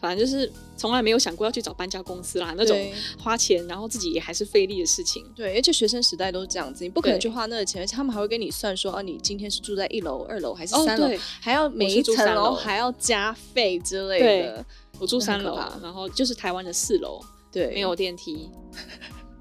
[0.00, 2.78] 反正就是从来没有想过要去找搬家公司啦，那种
[3.18, 5.22] 花钱然后自己也还是费力的事情。
[5.36, 11.08] 对，而且学生时代都是这样子，你不可能去花那个钱，而且他们还会跟你算说啊，你今天是住在一楼、二楼还是三楼，
[11.40, 14.64] 还要每一层楼还要加费之类的。
[14.98, 17.20] 我住三楼，然后就是台湾的四楼，
[17.52, 18.48] 对，没有电梯。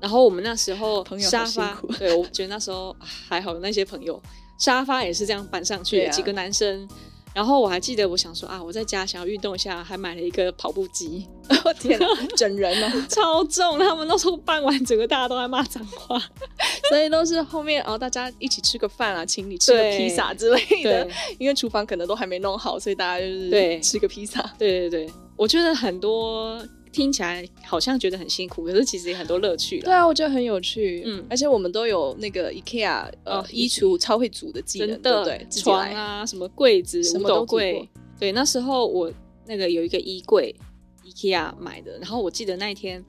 [0.04, 4.22] 然后我们那时候沙发，对，我觉得那时候还好，那些朋友
[4.58, 6.86] 沙发也是这样搬上去的，啊、几个男生。
[7.34, 11.26] 然后我还记得，我想说啊，我在家想要运动一下，还买了一个跑步机。
[11.64, 13.80] 我 天哪，整人哦， 超重！
[13.80, 16.22] 他们那时候搬完，整个大家都在骂脏话，
[16.92, 21.08] 所以都是后面哦，大家一起吃个饭啊，请你吃个披萨之类的。
[21.40, 24.42] 因为厨房可能都还没弄好，所以大家就是对吃个披萨。
[24.60, 26.62] 对对对，我觉得很多。
[26.94, 29.80] 听起来好像觉得很辛苦，可是其实也很多乐趣。
[29.80, 31.04] 对啊，我觉得很有趣。
[31.06, 35.46] 嗯，而且我们都有那个 IKEA 呃衣橱超会组的技能，对不对？
[35.50, 37.90] 床啊，什么柜子、什么都柜。
[38.20, 39.12] 对，那时候我
[39.46, 40.56] 那个有一个衣柜
[41.04, 41.98] ，IKEA 买的。
[41.98, 43.04] 然后我记得那一天，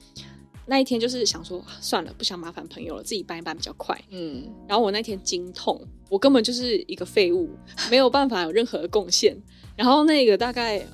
[0.67, 3.97] 那一天就是想说算了，不想麻烦朋友了，自己搬一搬比较快。
[4.11, 4.51] 嗯。
[4.67, 7.51] 然后我那天经痛，我根本就是一个废物，
[7.91, 9.37] 没有办法有任何的贡献。
[9.77, 10.85] 然后那个大概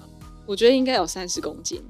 [0.45, 1.81] 我觉得应该有三十公斤。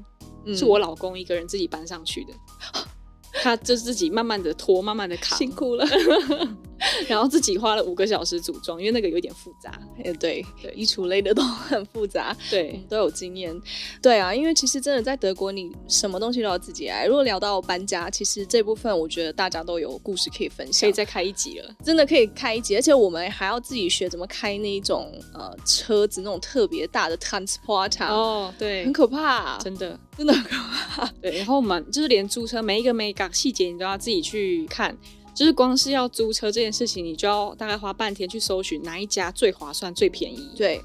[0.55, 2.33] 是我老公一个人自己搬上去的，
[2.75, 2.85] 嗯、
[3.43, 5.85] 他就自己慢慢的拖，慢慢的扛，辛苦了。
[7.09, 9.79] 然后自己花了五个小时组装，因为那个有点复杂。
[10.19, 13.55] 对对，衣橱类的都很复杂，对，都有经验。
[14.01, 17.07] 对啊，因为其实真的在德国，你什么东西都要自己来。
[17.07, 21.75] 如果聊到搬家，其实这部分我觉得大家都有故事可以分享，可以再开一集了。
[21.85, 28.07] 真的可以开一集，而且我们还要自己学怎么开那一种呃车子，那种特别大的 transporter。
[28.07, 31.07] 哦，对，很可怕，真的，真的很可怕。
[31.21, 34.97] 对，然后我们就是连租车每一个每一个细节你都要自己去看。
[35.35, 40.51] 就是光是要租车这件事情，你就要大概花半天去搜寻哪一家最划算、最便宜。
[40.57, 40.81] 对，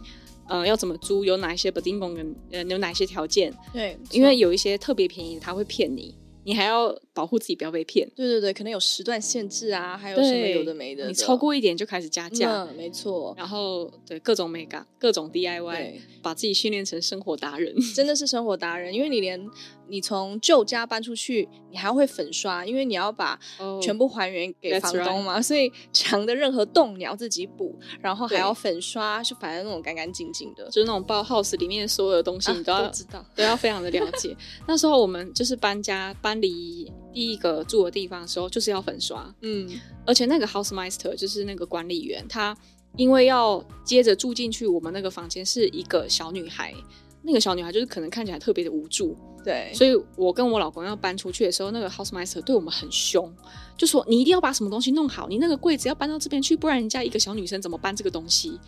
[0.47, 3.53] 呃，要怎么租，有哪一些不定功能，呃，有哪一些条件？
[3.73, 6.15] 对，因为有一些特别便宜的，他会骗你。
[6.43, 8.07] 你还要保护自己不要被骗。
[8.15, 11.07] 对对对，可能有时段限制啊，还有什么有的没的。
[11.07, 12.63] 你超过一点就开始加价。
[12.63, 13.33] 嗯，没错。
[13.35, 18.93] 然后对各种美感，各种 DIY，把自己训练成生活达人，真的是生活达人。
[18.93, 19.43] 因为你连
[19.87, 23.39] 你从旧家搬出去，你还要会粉刷，因为你要把
[23.81, 34.35] 全部还原给房东嘛，oh, 所以墙的任何洞你要自己补，然后还要粉刷，就反正那种干干净净的，就是那种包 house 里面所有的东西你都要、知道，都要非常的了解。
[34.67, 36.35] 那时候我们就是搬家搬。
[36.35, 39.67] 离第一个住的地方的时候，就是要粉刷，嗯，
[40.05, 42.55] 而且那个 housemaster 就是那个管理员，他
[42.97, 46.73] 因为要接着住进去，我们那个房间是一个小女孩，
[47.21, 53.33] 那个小女孩就是可能看起来特别的无助，对，所以我跟我老公要搬出去的时候，那个 housemaster 对我们很凶，
[53.77, 58.59] 就说你一定要把什么东西弄好，你那个柜子要搬到这边去，不然人家一个小女生怎么搬这个东西？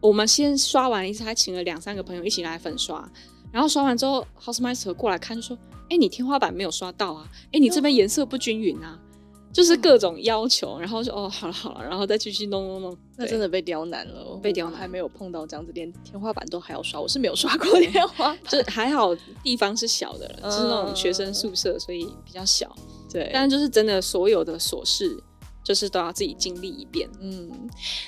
[0.00, 3.10] 我们先刷完一次，还请了两三个朋友一起来粉刷，
[3.56, 5.56] 然后刷完之后，housemaster 过来看就说。
[5.84, 7.24] 哎、欸，你天花板没有刷到啊？
[7.44, 8.98] 哎、欸，你这边颜色不均匀啊？
[9.52, 12.98] 就是各种要求，然后就哦，好了好了，然后再继续弄弄弄。
[13.16, 17.00] 那真的被刁难了，被刁难，还没有碰到这样子，连天花板都还要刷。
[17.00, 19.14] 我是没有刷过天花板， 就还好
[19.44, 22.74] 地方是小的了，就是那种学生宿舍，所以比较小。
[23.10, 25.16] 对，但就是真的所有的琐事。
[25.66, 27.08] 就是都要自己经历一遍。
[27.20, 27.50] 嗯，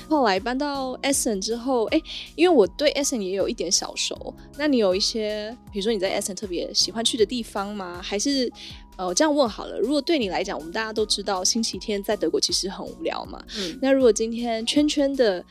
[0.09, 2.05] 后来搬到 Essen 之后，哎、欸，
[2.37, 4.33] 因为我对 Essen 也有一点小熟。
[4.57, 8.01] 那你有一些，比如说你在 Essen 特别喜欢去的地方吗？
[8.01, 8.49] 还是，
[8.97, 9.77] 呃，我这样问好了。
[9.81, 13.43] 如果对你来讲，我们大家都知道星期天在德国其实很无聊嘛。
[13.59, 13.77] 嗯。
[13.83, 15.45] 那如果今天圈圈的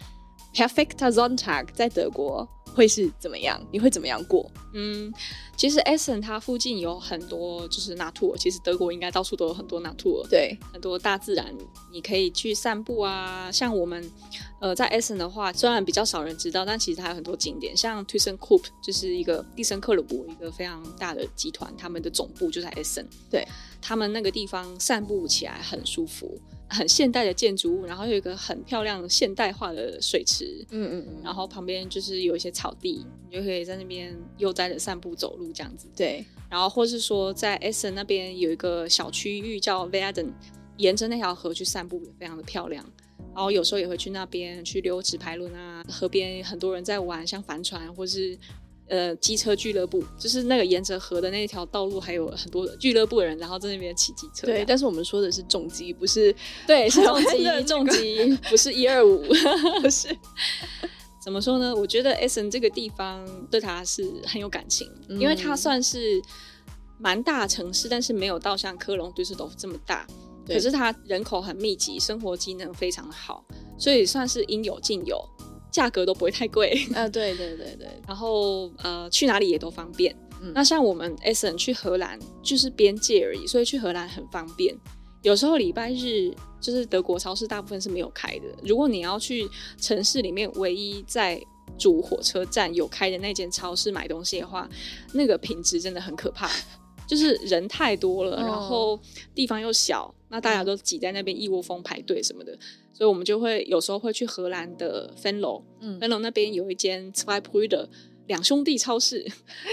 [0.58, 3.62] Perfekter Sonntag 在德国会是怎么样？
[3.72, 4.50] 你会怎么样过？
[4.74, 5.14] 嗯。
[5.56, 11.46] 其实 Essen 它附近有很多就是 Natur，其实德国应该到处都有很多 Natur，对，很多大自然，
[11.92, 13.52] 你可以去散步啊。
[13.52, 14.12] 像我们，
[14.60, 23.48] 呃，在 Essen 的话，虽然比较少人知道，但其实它还有很多景点，像 ThyssenKrupp 就是一个蒂森克鲁伯一个非常大的集团，他们的总部就在 Essen，对，
[23.82, 26.40] 他们那个地方散步起来很舒服。
[26.70, 35.88] 很现代的建筑物，然后有一个很漂亮现代化的水池，嗯嗯嗯，然后旁边就是有一些草地，你就可以在那边悠哉的散步走路这样子。
[35.96, 40.34] 对，然后或是说在 Essen 那边有一个小区域叫 v e r d e n
[40.78, 42.86] 沿着那条河去散步也非常的漂亮。
[43.34, 48.38] 然后有时候也会去那边去溜直排轮啊，河边很多人在玩，像帆船或是。
[48.90, 54.48] 呃，机车俱乐部就是那个沿着河的那一条道路，还有很多俱乐部的人，然后在那边骑机车。
[54.48, 56.34] 对，但是我们说的是重机，不是
[56.66, 59.24] 对，是重机， 重机 不是一二五，
[59.82, 60.08] 不是。
[61.22, 61.76] 怎么说呢？
[61.76, 66.22] 我觉得 Essen 这个地方对他是很有感情，嗯、因为它算是
[66.98, 70.08] 蛮大城市，但是没有到像科隆、杜塞尔多夫这么大。
[70.48, 73.44] 可是它人口很密集，生活机能非常好，
[73.78, 75.22] 所以算是应有尽有。
[75.72, 80.16] 价格都不会太贵啊，对对对对， 然后呃去哪里也都方便。
[80.42, 84.76] 嗯、那像我们 Essen 去荷兰就是边界而已，所以去荷兰很方便。
[85.24, 88.46] 有时候礼拜日就是德国超市大部分是没有开的。
[88.64, 89.50] 如果你要去
[89.82, 91.42] 城市里面唯一在
[91.78, 94.70] 主火车站有开的那间超市买东西的话，
[95.14, 96.50] 那个品质真的很可怕，
[97.08, 99.00] 就是人太多了，哦、然后
[99.34, 102.58] 地方又小，那大家都挤在那边一窝蜂排队什么的。
[102.98, 107.88] 所以我们就会有时候会去荷兰的 Venlo，嗯，Venlo 那边有一间 Zwei Brüder
[108.28, 109.26] 两兄弟超市，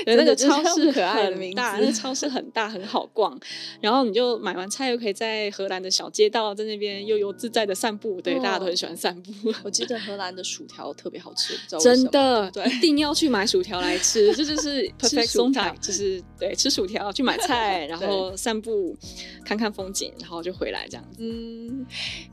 [0.07, 3.39] 那个超市很大那个超市很大很好逛，
[3.81, 9.53] 然后你就买完菜又可以在荷兰的小街道在那边悠悠自在的散步，对，大家都很喜欢散步。
[9.65, 18.97] 我记得荷兰的薯条特别好吃，真的，对，一定要去买薯条来吃，这就是 perfect Sonntag，就是对，吃薯条去买菜，然 后散步
[19.45, 21.19] 看看风景，然后就回来这样子。
[21.19, 21.85] 嗯，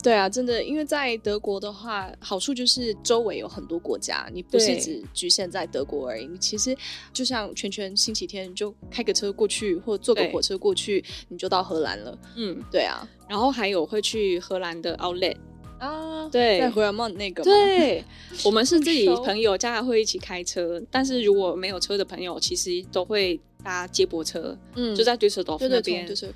[0.03, 6.10] 对啊，真的，因为在德国的话，好处就是周围有很多国家，你不是只局限在德国。
[6.19, 6.75] 你其实
[7.13, 12.17] 就像圈圈，星期天就开个车过去，或坐个火车过去，你就到荷兰了。
[12.35, 13.07] 嗯，对啊。
[13.29, 15.37] 然后还有会去荷兰的 Outlet
[15.79, 17.43] 啊，对，在荷兰梦那个。
[17.43, 18.03] 对，
[18.43, 20.81] 我们是自己朋友，家还会一起开车。
[20.91, 24.57] 但是如果没有车的朋友，其实都会搭接驳车。
[24.75, 26.05] 嗯，就在杜塞尔多夫那边。
[26.05, 26.27] 就是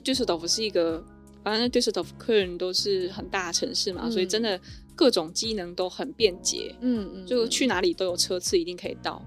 [0.00, 1.02] 杜塞尔多夫是一个，
[1.42, 4.60] 反正杜塞尔多夫客人都是很大城市嘛，嗯、所以真的。
[4.94, 9.20] 各种机能都很便捷，嗯嗯，就去哪里都有车次，一定可以到。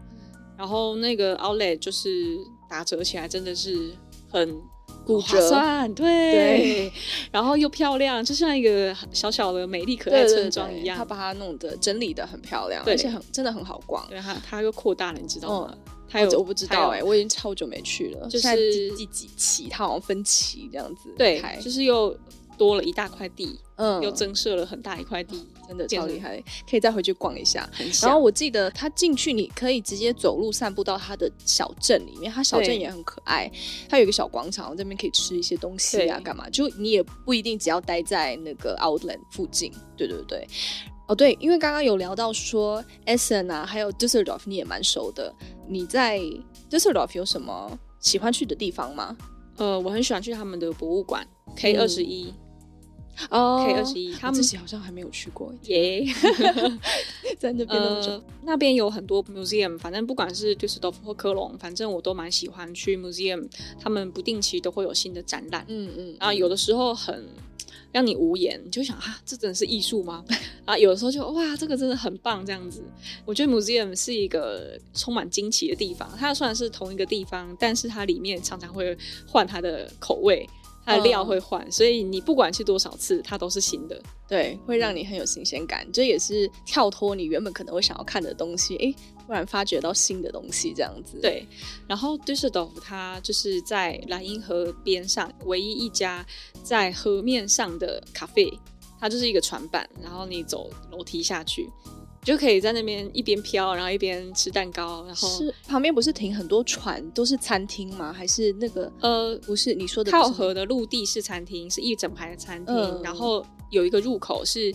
[0.57, 2.37] 然后那个 Outlet 就是
[2.69, 3.91] 打折起来真的是
[4.29, 4.59] 很
[5.05, 6.93] 划算，对，对，
[7.31, 10.97] 然后又漂亮，就像一个小小的美丽可爱村庄一样。
[10.97, 14.07] 他把它弄得整理的很漂亮，而且很真的很好逛。
[14.09, 15.73] 对，它它又扩大了，你知道吗？
[15.73, 18.29] 嗯他有我不知道哎，我已经超久没去了。
[18.29, 21.13] 就是第几期，它好像分期这样子。
[21.17, 22.17] 对，就是又
[22.57, 27.69] 多了一大块地，嗯，又增设了很大一块地，真的超厉害，可以再回去逛一下。
[28.01, 33.49] 然后我记得他进去，你可以直接走路散步到他的小镇里面，他小镇也很可爱，
[33.87, 36.49] 他有一个小广场，这边可以吃一些东西啊，干嘛？
[36.49, 40.47] 就你也不一定只要待在那个 Outland 附近，对对对。
[41.07, 45.33] 哦，对，因为刚刚有聊到说 Essen 啊，还有 Düsseldorf 你也蛮熟的，
[45.65, 46.19] 你在
[46.69, 49.15] Düsseldorf 有什么喜欢去的地方吗？
[49.55, 52.33] 呃，我很喜欢去他们的博物馆 K 二十一
[53.29, 56.05] 哦，K 二十一，他们自己好像还没有去过耶，
[57.37, 63.47] 在那边那么久，呃，那边有很多 museum，反正不管是 Düsseldorf 或科隆，反正我都蛮喜欢去 museum，
[63.79, 67.25] 他们不定期都会有新的展览，嗯嗯，啊，有的时候很
[67.91, 70.23] 让你无言，你就想啊，这真的是艺术吗？
[70.65, 72.83] 啊，有的时候就哇，这个真的很棒，这样子。
[73.25, 76.09] 我觉得 museum 是一个充满惊奇的地方。
[76.17, 78.95] 它虽然是同一个地方，但是它里面常常会
[79.25, 80.47] 换它的口味，
[80.87, 84.01] 它的料会换，嗯、所以你不管去多少次，它都是新的。
[84.25, 85.85] 对，会让你很有新鲜感。
[85.91, 91.19] 这也是跳脱你原本可能会想要看的东西，哎，突然发掘到新的东西，这样子。
[91.21, 91.45] 对。
[91.87, 96.25] 然后 Düsseldorf 它就是在莱茵河边上唯一一家
[96.63, 98.51] 在河面上的咖啡。
[98.99, 101.69] 它就是一个船板，然后你走楼梯下去，
[102.27, 105.05] 就可以在那边一边飘，然后一边吃蛋糕。
[105.05, 108.11] 然后是旁边不是停很多船，都是餐厅吗？
[108.11, 114.73] 还是那个呃，不是你说的靠河的陆地是餐厅，是一整排的餐厅，嗯、然后有一个入口是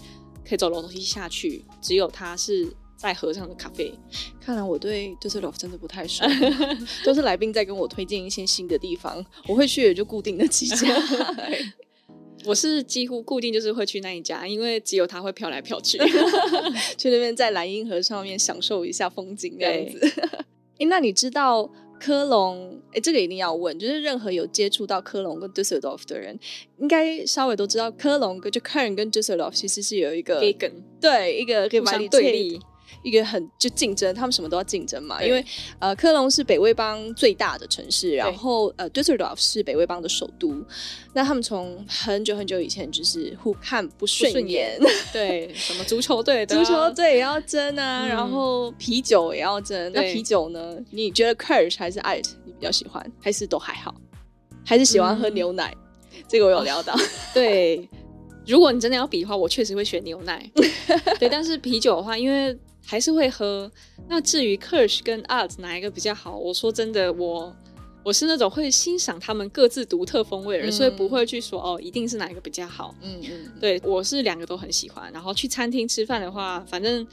[0.49, 3.93] 可以走楼梯下去，只有它是在河上的咖啡。
[4.41, 6.25] 看来我对 Düsseldorf 真的不太熟，
[7.05, 10.89] 都是来宾在跟我推荐一些新的地方，我会去也就固定的几家。
[12.45, 15.99] 我是几乎固定就是会去那一家，因为只有他会飘来飘去，
[16.99, 20.13] 去那边在莱茵河上面享受一下风景这样子。
[20.79, 21.71] 哎，那你知道
[22.01, 22.81] 科隆？
[22.93, 26.39] 哎，这个一定要问，就是任何有接触到科隆跟 Düsseldorf 的人，
[26.79, 30.41] 应该稍微都知道科隆跟就 Köln 跟 Düsseldorf 其实是有一个
[31.01, 32.61] 对一个互相对立。
[33.03, 35.23] 一个很就竞争，他们什么都要竞争嘛。
[35.23, 35.45] 因为
[35.79, 40.65] 呃，科隆是北威邦最大的城市，然后呃，Düsseldorf 是北威邦的首都。
[41.15, 44.81] 那他们从很久很久以前就是互看不顺眼，眼，
[45.13, 49.93] 对，什么足球队的、足球队也要争啊，嗯、然后啤酒也要争。
[49.93, 50.79] 那啤酒呢？
[50.91, 53.95] 你觉得 Kirsch 还是 Alt 你比较喜欢，还是都还好？
[54.65, 55.75] 还是喜欢喝牛奶？
[56.15, 56.95] 嗯、这个我有聊到。
[57.35, 57.89] 对，
[58.47, 60.51] 如果你真的要比的话，我确实会选牛奶。
[61.21, 63.71] 对，但是啤酒的话，因为还是会喝。
[64.09, 66.37] 那至于 Kirsch 跟 Art 哪一个比较好？
[66.37, 67.55] 我说真的，我
[68.05, 72.95] 我是那种会欣赏他们各自独特风味的人，嗯、所以不会去说哦，一定是哪一个比较好。
[73.01, 75.11] 嗯嗯，对，我是两个都很喜欢。
[75.13, 77.07] 然后去餐厅吃饭的话，反正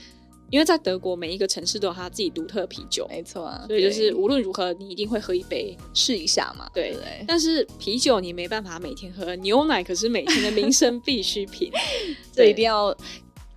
[0.49, 3.63] 因为在德国每一个城市都有他自己独特的啤酒，没错啊。
[3.67, 6.67] 所以就是无论如何，你一定会喝一杯试一下嘛。
[6.74, 7.26] 对，对，对。
[7.28, 11.72] 但是啤酒你没办法每天喝，牛奶可是每天的民生必需品，
[12.34, 12.95] 这一定要。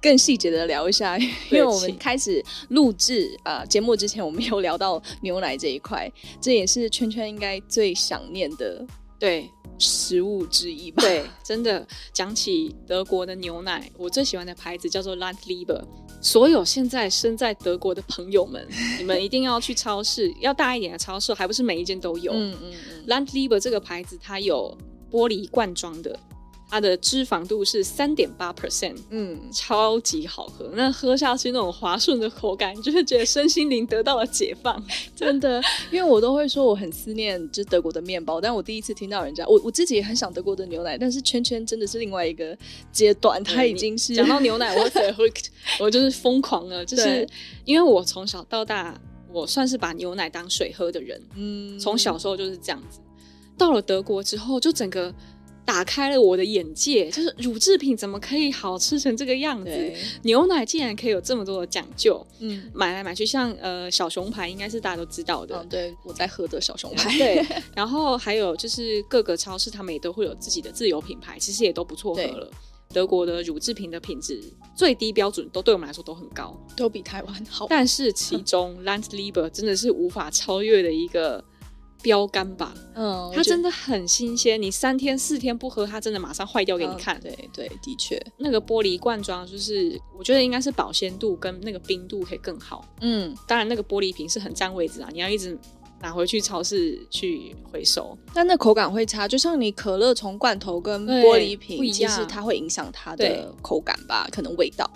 [0.02, 1.16] 更细节的聊一下，
[1.48, 8.84] 因为我们开始录制啊节目之前，我们有聊到牛奶这一块，这也是圈圈应该最想念的
[9.18, 9.48] 对
[9.78, 11.02] 食物之一吧？
[11.04, 15.80] 对，真的讲起德国的牛奶，我最喜欢的牌子叫做 Landliebe。
[16.20, 18.64] 所有现在身在德国的朋友们，
[18.98, 22.32] 你们一定要去超市，要大一点的超市，还不是每一间都有。
[22.32, 24.76] 嗯嗯嗯，Landliebe 这个牌子它有
[25.10, 26.16] 玻璃罐装的。
[26.72, 30.70] 它的脂肪度是三点八 percent，嗯，超级好喝。
[30.72, 34.82] 那喝下去那种滑顺的口感，就是觉得身心灵得到了解放，
[35.14, 35.62] 真的。
[35.90, 42.56] 因为我都会说我很思念就是德国的面包，但我第一次听到人家，我我自己也很想德国的牛奶，但是圈圈真的是另外一个
[42.90, 45.30] 阶段，它已经是讲到牛奶， 我会
[45.78, 47.28] 我就是疯狂了，就是
[47.66, 48.98] 因为我从小到大，
[49.30, 52.98] 我算是把牛奶当水喝的人，嗯，从小时候就是这样子。
[53.58, 55.14] 到了德国之后，就整个。
[55.64, 59.92] 打开了我的眼界，就是乳制品怎么可以好吃成这个样子？
[60.22, 62.24] 牛奶竟然可以有这么多的讲究。
[62.40, 65.56] 嗯，买来买去，像呃小熊牌，应该是大家都知道的。
[65.62, 67.16] 嗯，对，我在喝的小熊牌。
[67.16, 67.46] 对，
[67.76, 72.46] 然后还有就是各个超市，他们也都会有自己的自有品牌，其实也都不错喝了。
[72.46, 72.50] 对
[72.92, 74.38] 德国的乳制品的品质
[74.76, 77.66] 最低标准都对我们来说都很高，都比台湾好。
[77.70, 81.42] 但是其中 Landliebe 真的是无法超越的一个。
[82.02, 87.16] 标杆吧，嗯，它真的很新鲜，你三天四天不喝，它真的马上坏掉给你看。
[87.18, 92.84] 嗯、对对，的确，那个玻璃罐装，就是我觉得应该是保鲜度跟那个冰度可以更好。
[93.00, 95.56] 嗯，当然那个玻璃瓶是很占位置啊，你要一直
[96.02, 98.16] 拿回去超市去回收。
[98.34, 104.90] 但那口感会差，就像你可乐从罐头跟玻璃瓶，其实它会影响它的口感吧，可能味道。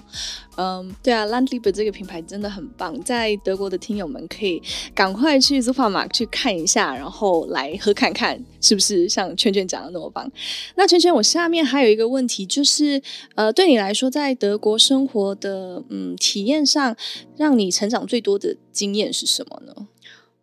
[0.57, 4.61] 嗯，对啊，Landliebe 这个品牌真的很棒，在德国的听友们可以
[4.95, 10.31] 赶快去 Supermarkt 去看一下，然后来喝看看是不是像圈圈讲的那么棒。
[10.75, 13.01] 那圈圈，我下面还有一个问题，就是
[13.35, 16.97] 呃，对你来说，在德国生活的嗯体验上，
[17.37, 19.87] 让你成长最多的经验是什么呢？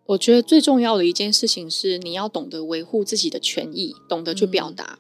[0.06, 4.99] 我觉得最重要的一件事情是，你要懂得维护自己的权益，懂得去表达。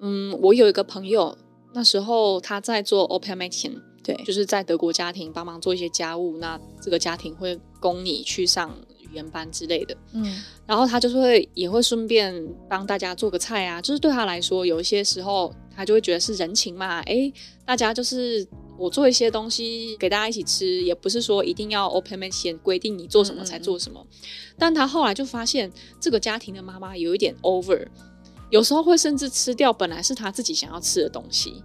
[0.00, 1.36] 嗯，嗯，我有一个朋友，
[1.72, 3.80] 那时候他在做 Open Meeting。
[4.02, 9.94] 对，就是在德国家庭帮忙做一些家务，那这个家庭会供你去上语言班之类的。
[10.14, 12.34] 嗯，然后他就是会也会顺便
[12.70, 17.00] 帮大家做个菜啊，就是对他来说，有一些时候他就会觉得是人情嘛。
[17.00, 17.30] 哎，
[17.66, 18.48] 大家就是
[18.78, 24.00] 我做一些东西给大家一起吃，也不是说一定要 open menu 先规定你做什么才做什么。
[24.00, 25.70] 嗯嗯，但他后来就发现
[26.00, 27.86] 这个家庭的妈妈有一点 over，
[28.50, 31.62] 有时候会甚至吃掉本来是他自己想要吃的东西，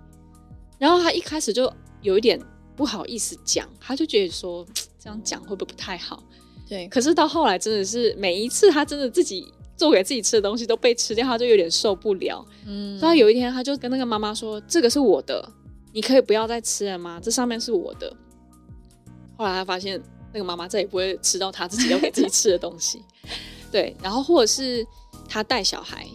[0.77, 1.71] 然后他一开始就。
[2.03, 2.37] 有一点
[2.75, 4.67] 不好意思讲，他就觉得说
[4.99, 6.21] 这样讲会不会不太好？
[6.67, 6.85] 对。
[6.89, 9.47] 可是到后来真的是每一次他真的自己
[9.77, 12.45] 做给自己吃的东西都被吃掉，他就有点受不了。
[12.65, 12.99] 嗯。
[12.99, 15.49] 所以有一天他就跟那个妈妈说：“这个是我的，
[15.93, 17.19] 你可以不要再吃了吗？
[17.23, 18.13] 这上面是我的。”
[19.37, 20.01] 后来他发现
[20.33, 23.01] 那个妈妈再也不会吃到他自己要给自己吃的东西。
[23.71, 23.95] 对。
[24.01, 24.85] 然后或者是
[25.29, 26.07] 他带小孩，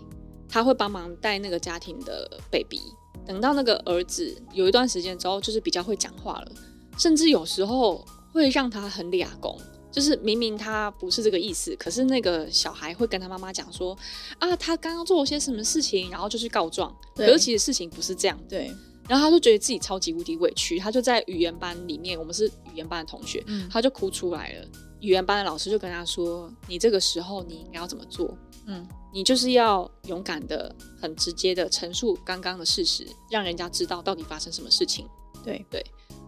[0.49, 2.81] 他会帮忙带那个家庭的 baby。
[3.27, 6.53] 等到那个儿子有一段时间之后，就是比较会讲话了，
[6.97, 8.03] 甚至有时候
[8.33, 9.55] 会让他很俩公，
[9.93, 13.95] 就是明明他不是这个意思，可是那个小孩会跟他妈妈讲说
[14.39, 18.73] 啊，他刚刚做了些什么事情，然后就去告状，可是其实事情不是这样，对，
[19.09, 24.69] 然后他就觉得自己超级无敌委屈，他就在语言班里面，我们是语言班的同学，嗯，他就哭出来了，
[25.01, 28.37] 语言班的老师就跟他说，你这个时候你应该要怎么做？
[28.67, 28.87] 嗯。
[29.11, 35.09] 你就是要勇敢的、很直接的陈述刚刚的事实，让人家知道到底发生什么事情。
[35.43, 35.83] 对对，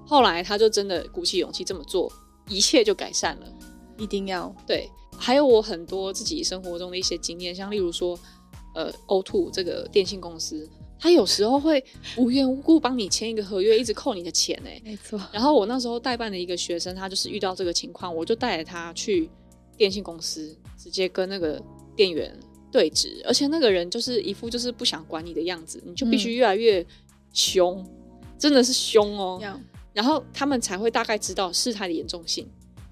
[0.06, 2.10] 后来他就真的鼓起勇气这么做，
[2.48, 3.46] 一切就改善了。
[3.98, 4.90] 一定要对。
[5.18, 8.18] 还有我很多自己生活中的一些经验，像例如说，
[8.74, 10.66] 呃，O2 这个电信公司，
[11.00, 11.82] 他有时候会
[12.16, 14.80] 无缘无故帮你签一个合约，一直扣你的钱哎。
[14.84, 15.20] 没错。
[15.32, 19.28] 然后我那时候代办的一个学生，他就是遇到这个情况，我就带着他去
[19.76, 21.60] 电信公司，直接跟那个
[21.96, 22.38] 店员。
[22.72, 26.86] 对峙，而且那个人就是一副就是不想管你的样子，你就必须越来越
[27.32, 27.90] 凶，嗯、
[28.38, 29.42] 真的是凶哦。
[29.92, 32.48] 然后他们才会大概知道事态的严重性，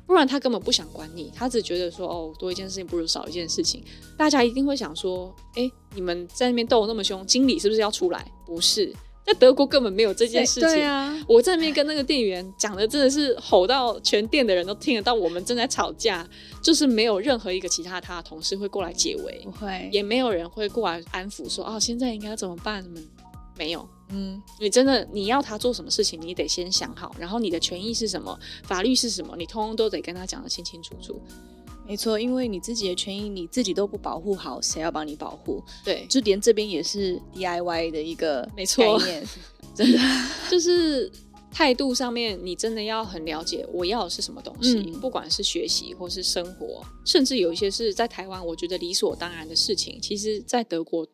[0.08, 3.84] 不然他根本不想管你，他只觉得说哦，多一件事情不如少一件事情。
[4.16, 8.26] 大家一定会想说，哎，你们在那边斗那么凶，经理是不是要出来？
[8.46, 8.90] 不是。
[9.26, 10.70] 在德国根本没有这件事情。
[10.70, 16.26] 对啊，我在那边跟那个店员讲的真的是吼到全店的人都听得到，我们正在吵架，
[16.62, 22.82] 就是没有任何一个其他他的同事会过来解围，不会，也没有人会过来安抚说哦，现在应该怎么办？
[22.82, 22.98] 什么
[23.58, 23.86] 没有？
[24.10, 31.20] 嗯，你真的你要他做什么事情，你得先想好，然后你的权益是什么，法律是什么，你通通都得跟他讲得清清楚楚。
[31.86, 35.62] 没错，因为你自己的权益你自己都不保护好，谁要帮你保护？
[35.84, 39.26] 对，就连这边也是 DIY 的一个没错概念，
[39.74, 39.98] 真的
[40.50, 41.10] 就是
[41.50, 51.06] 态度上面，你真的要很了解我要的是什么东西，嗯、不管是学习或是生活，甚至有一些是在台湾我觉得理所当然的事情，其实在德国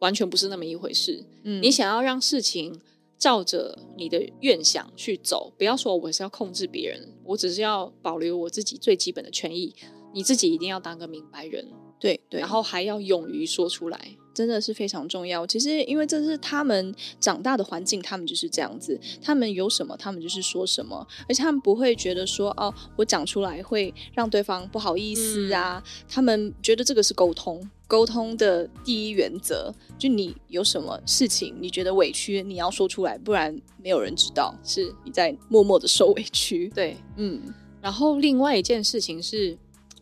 [0.00, 1.24] 完全不是那么一回事。
[1.44, 2.80] 嗯，你想要让事情
[3.18, 9.74] 照着你的愿想去走，不要说我是要控制别人，我只是要保留我自己最基本的权益。
[10.12, 11.68] 你自己一定要当个明白人，
[12.00, 15.46] 对对，然后还要勇于说出来，真的是非常重要。
[15.46, 25.82] 其实，因为这是他们长大的环境，他们就是这样子，他们有什么，他们就是说什么，而且他们不会觉得说，哦，我讲出来会让对方不好意思啊。
[25.82, 36.68] 嗯、他们觉得这个是沟通，沟通的第一原则，就你有什么事情，你觉得委屈，你要说出来，不然没有人知道是你在默默的受委屈。
[36.76, 37.40] 对，嗯。
[37.80, 39.56] 然后另外一件事情是。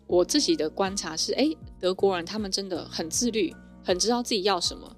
[0.07, 3.51] 我自己的观察是，哎，德国人他们真的很自律，
[3.85, 4.91] 很知道自己要什么，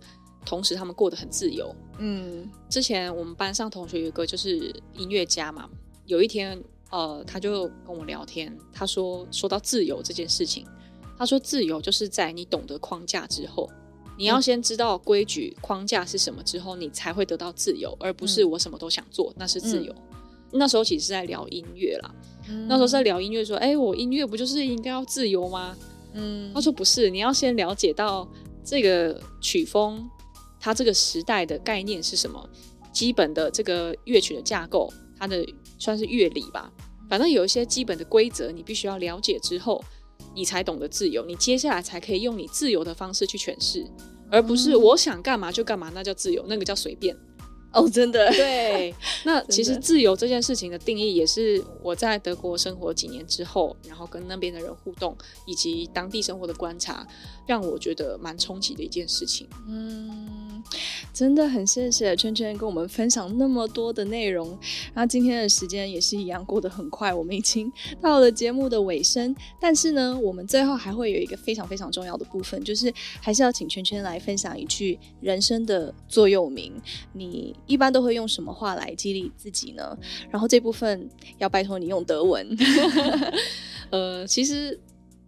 [0.45, 1.74] 同时他们过得很自由。
[1.99, 5.68] 嗯，之前我们班上同学有一个就是音乐家嘛，
[6.07, 10.64] 有一天，呃，他就跟我聊天，他说说到自由这件事情，
[11.18, 13.68] 他说自由就是在你懂得框架之后，
[14.16, 19.93] 你要先知道规矩框架是什么之后，你才会得到自由，而不是我什么都想做，那是自由。
[19.93, 20.18] 嗯，
[20.53, 22.14] 那时候其实是在聊音乐啦。
[22.68, 25.76] 那时候在聊音乐，说：“哎、欸，我音乐不就是应该要自由吗？”
[26.14, 28.26] 嗯，他说：“不是，你要先了解到
[28.66, 30.10] 这个曲风，
[30.58, 32.50] 它这个时代的概念是什么，
[32.92, 35.46] 基本的这个乐曲的架构，它的
[35.78, 36.72] 算是乐理吧。
[37.08, 39.82] 反正有一些基本的规则，你必须要了解之后，
[40.34, 43.86] 你才懂得自由，你接下来才可以用你自由的方式去诠释，
[44.28, 47.16] 而不是我想干嘛就干嘛，那叫自由，那个叫随便。
[47.72, 48.26] 哦，真的。
[48.32, 48.94] 对，
[49.24, 55.14] 那 其实自由这件事情的定义，也是我在德国生活几年之后，然后跟那边的人互动，
[55.46, 57.06] 以及当地生活的观察，
[57.47, 59.47] 让我觉得蛮冲击的一件事情。
[59.68, 60.62] 嗯，
[61.12, 64.49] 真的很谢谢圈圈跟我们分享那么多的内容。
[64.92, 69.34] 然后今天的时间也是一样过得很快，我们已经到了节目的尾声。
[69.61, 76.72] 但是呢，我们最后还会有一个非常非常重要的部分，就是还是要请圈圈来分享一句人生的座右铭。
[77.12, 77.55] 你。
[77.66, 79.97] 一般都会用什么话来激励自己呢？
[80.30, 82.57] 然后这部分要拜托你用德文。
[83.90, 84.78] 呃，其实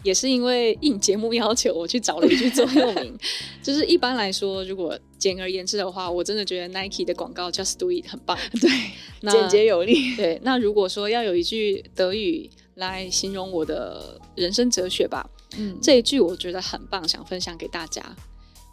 [0.03, 3.19] 也是因为应节目要求，我去找了一句座右铭。
[3.63, 10.15] 就是一般来说，如果简而言之的话，我真的觉得 Nike 的广告 Just Do It 很棒， 对，简洁有力。
[10.17, 18.17] 对，那如果说要有一句德语来形容我的人生哲学吧，嗯，这一句我觉得很棒，想分享给大家。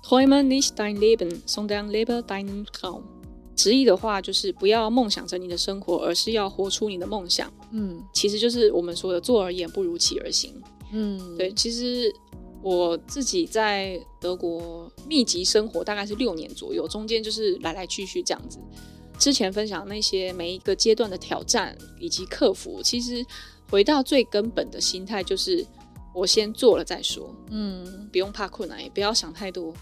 [0.03, 3.01] Träume nicht dein Leben, sondern lebe deinen Traum。
[3.55, 7.51] 直译的话就是不要梦想着你的生活，而是要活出你的梦想。
[7.71, 10.53] 嗯，其实就是我们说的“坐而言不如起而行”。
[10.91, 11.51] 嗯，对。
[11.53, 12.13] 其实
[12.61, 18.59] 我自己在德国密集生活大概是六年左右，中间就是来来去去这样子。
[19.17, 23.25] 之前分享那些每一个阶段的挑战以及克服，其实
[23.69, 25.65] 回到最根本的心态就是
[26.13, 27.33] 我先做了再说。
[27.49, 29.73] 嗯，不用怕困难，也不要想太多。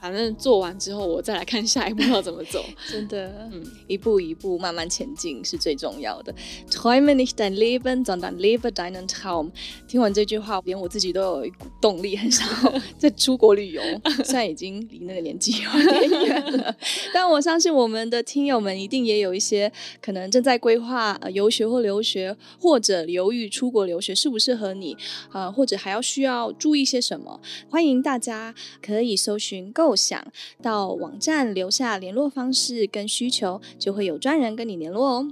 [0.00, 2.64] 反正做完之后，我再来看下一步要怎么走。
[2.88, 6.32] 真的，嗯，一步一步慢慢前进是最重要的。
[6.70, 9.50] Träume nicht dein Leben, sondern lebe deinen Traum。
[9.88, 12.46] 听完这句话，连我自己都有一股动力，很想
[12.96, 13.82] 再出国旅游。
[14.24, 16.76] 虽然已经离那个年纪有点远了，
[17.12, 24.94] 但我相信我们的听友们一定也有一些可能正在规划呃游学或留学，或者犹豫出国留学适不适合你
[25.30, 27.40] 啊、呃，或者还要需要注意些什么？
[27.68, 29.87] 欢迎大家可以搜寻够。
[29.88, 30.22] 构想
[30.60, 35.26] 到网站留下联络方式跟需求，就会有专人跟你联络哦。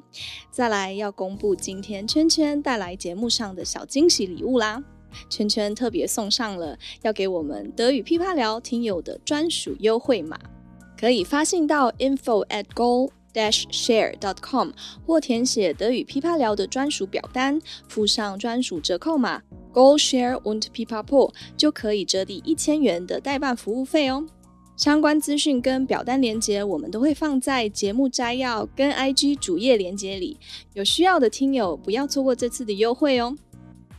[0.50, 4.82] 再来要公布今天圈圈带来节目上的小惊喜礼物啦！
[5.28, 10.38] 圈圈特别送上了要给我们德语噼啪聊听友的专属优惠码，
[10.98, 14.70] 可以发信到 info at goldash share dot com
[15.06, 19.42] 或填写德语噼啪聊的专属表单，附上专属折扣码
[19.74, 24.24] gold share und pipapo 就可以折抵一千元的代办服务费哦。
[24.76, 30.36] 相关资讯跟表单连接，我们都会放在节目摘要跟 IG 主页连接里，
[30.74, 33.34] 有需要的听友不要错过这次的优惠哦。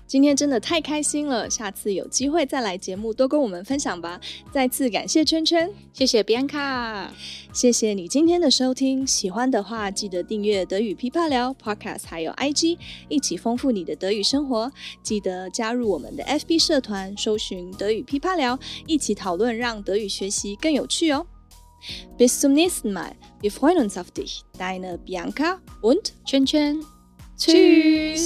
[0.07, 4.19] 今天真的太开心了，下次有机会再来节目多跟我们分享吧。
[4.53, 7.07] 再次感谢圈圈，谢谢 Bianca，
[7.51, 9.05] 谢谢你今天的收听。
[9.05, 12.77] 喜欢的话记得订阅德语噼啪聊 Podcast，还有 IG，
[13.09, 14.71] 一起丰富你的德语生活。
[15.03, 21.27] 记得加入我们的 FB 社团，搜寻德语噼啪聊，一起讨论，让德语学习更有趣哦。
[22.17, 26.81] Bis zum nächsten Mal，wir freuen uns auf dich，deine Bianca und 圈圈，
[27.37, 28.17] 去。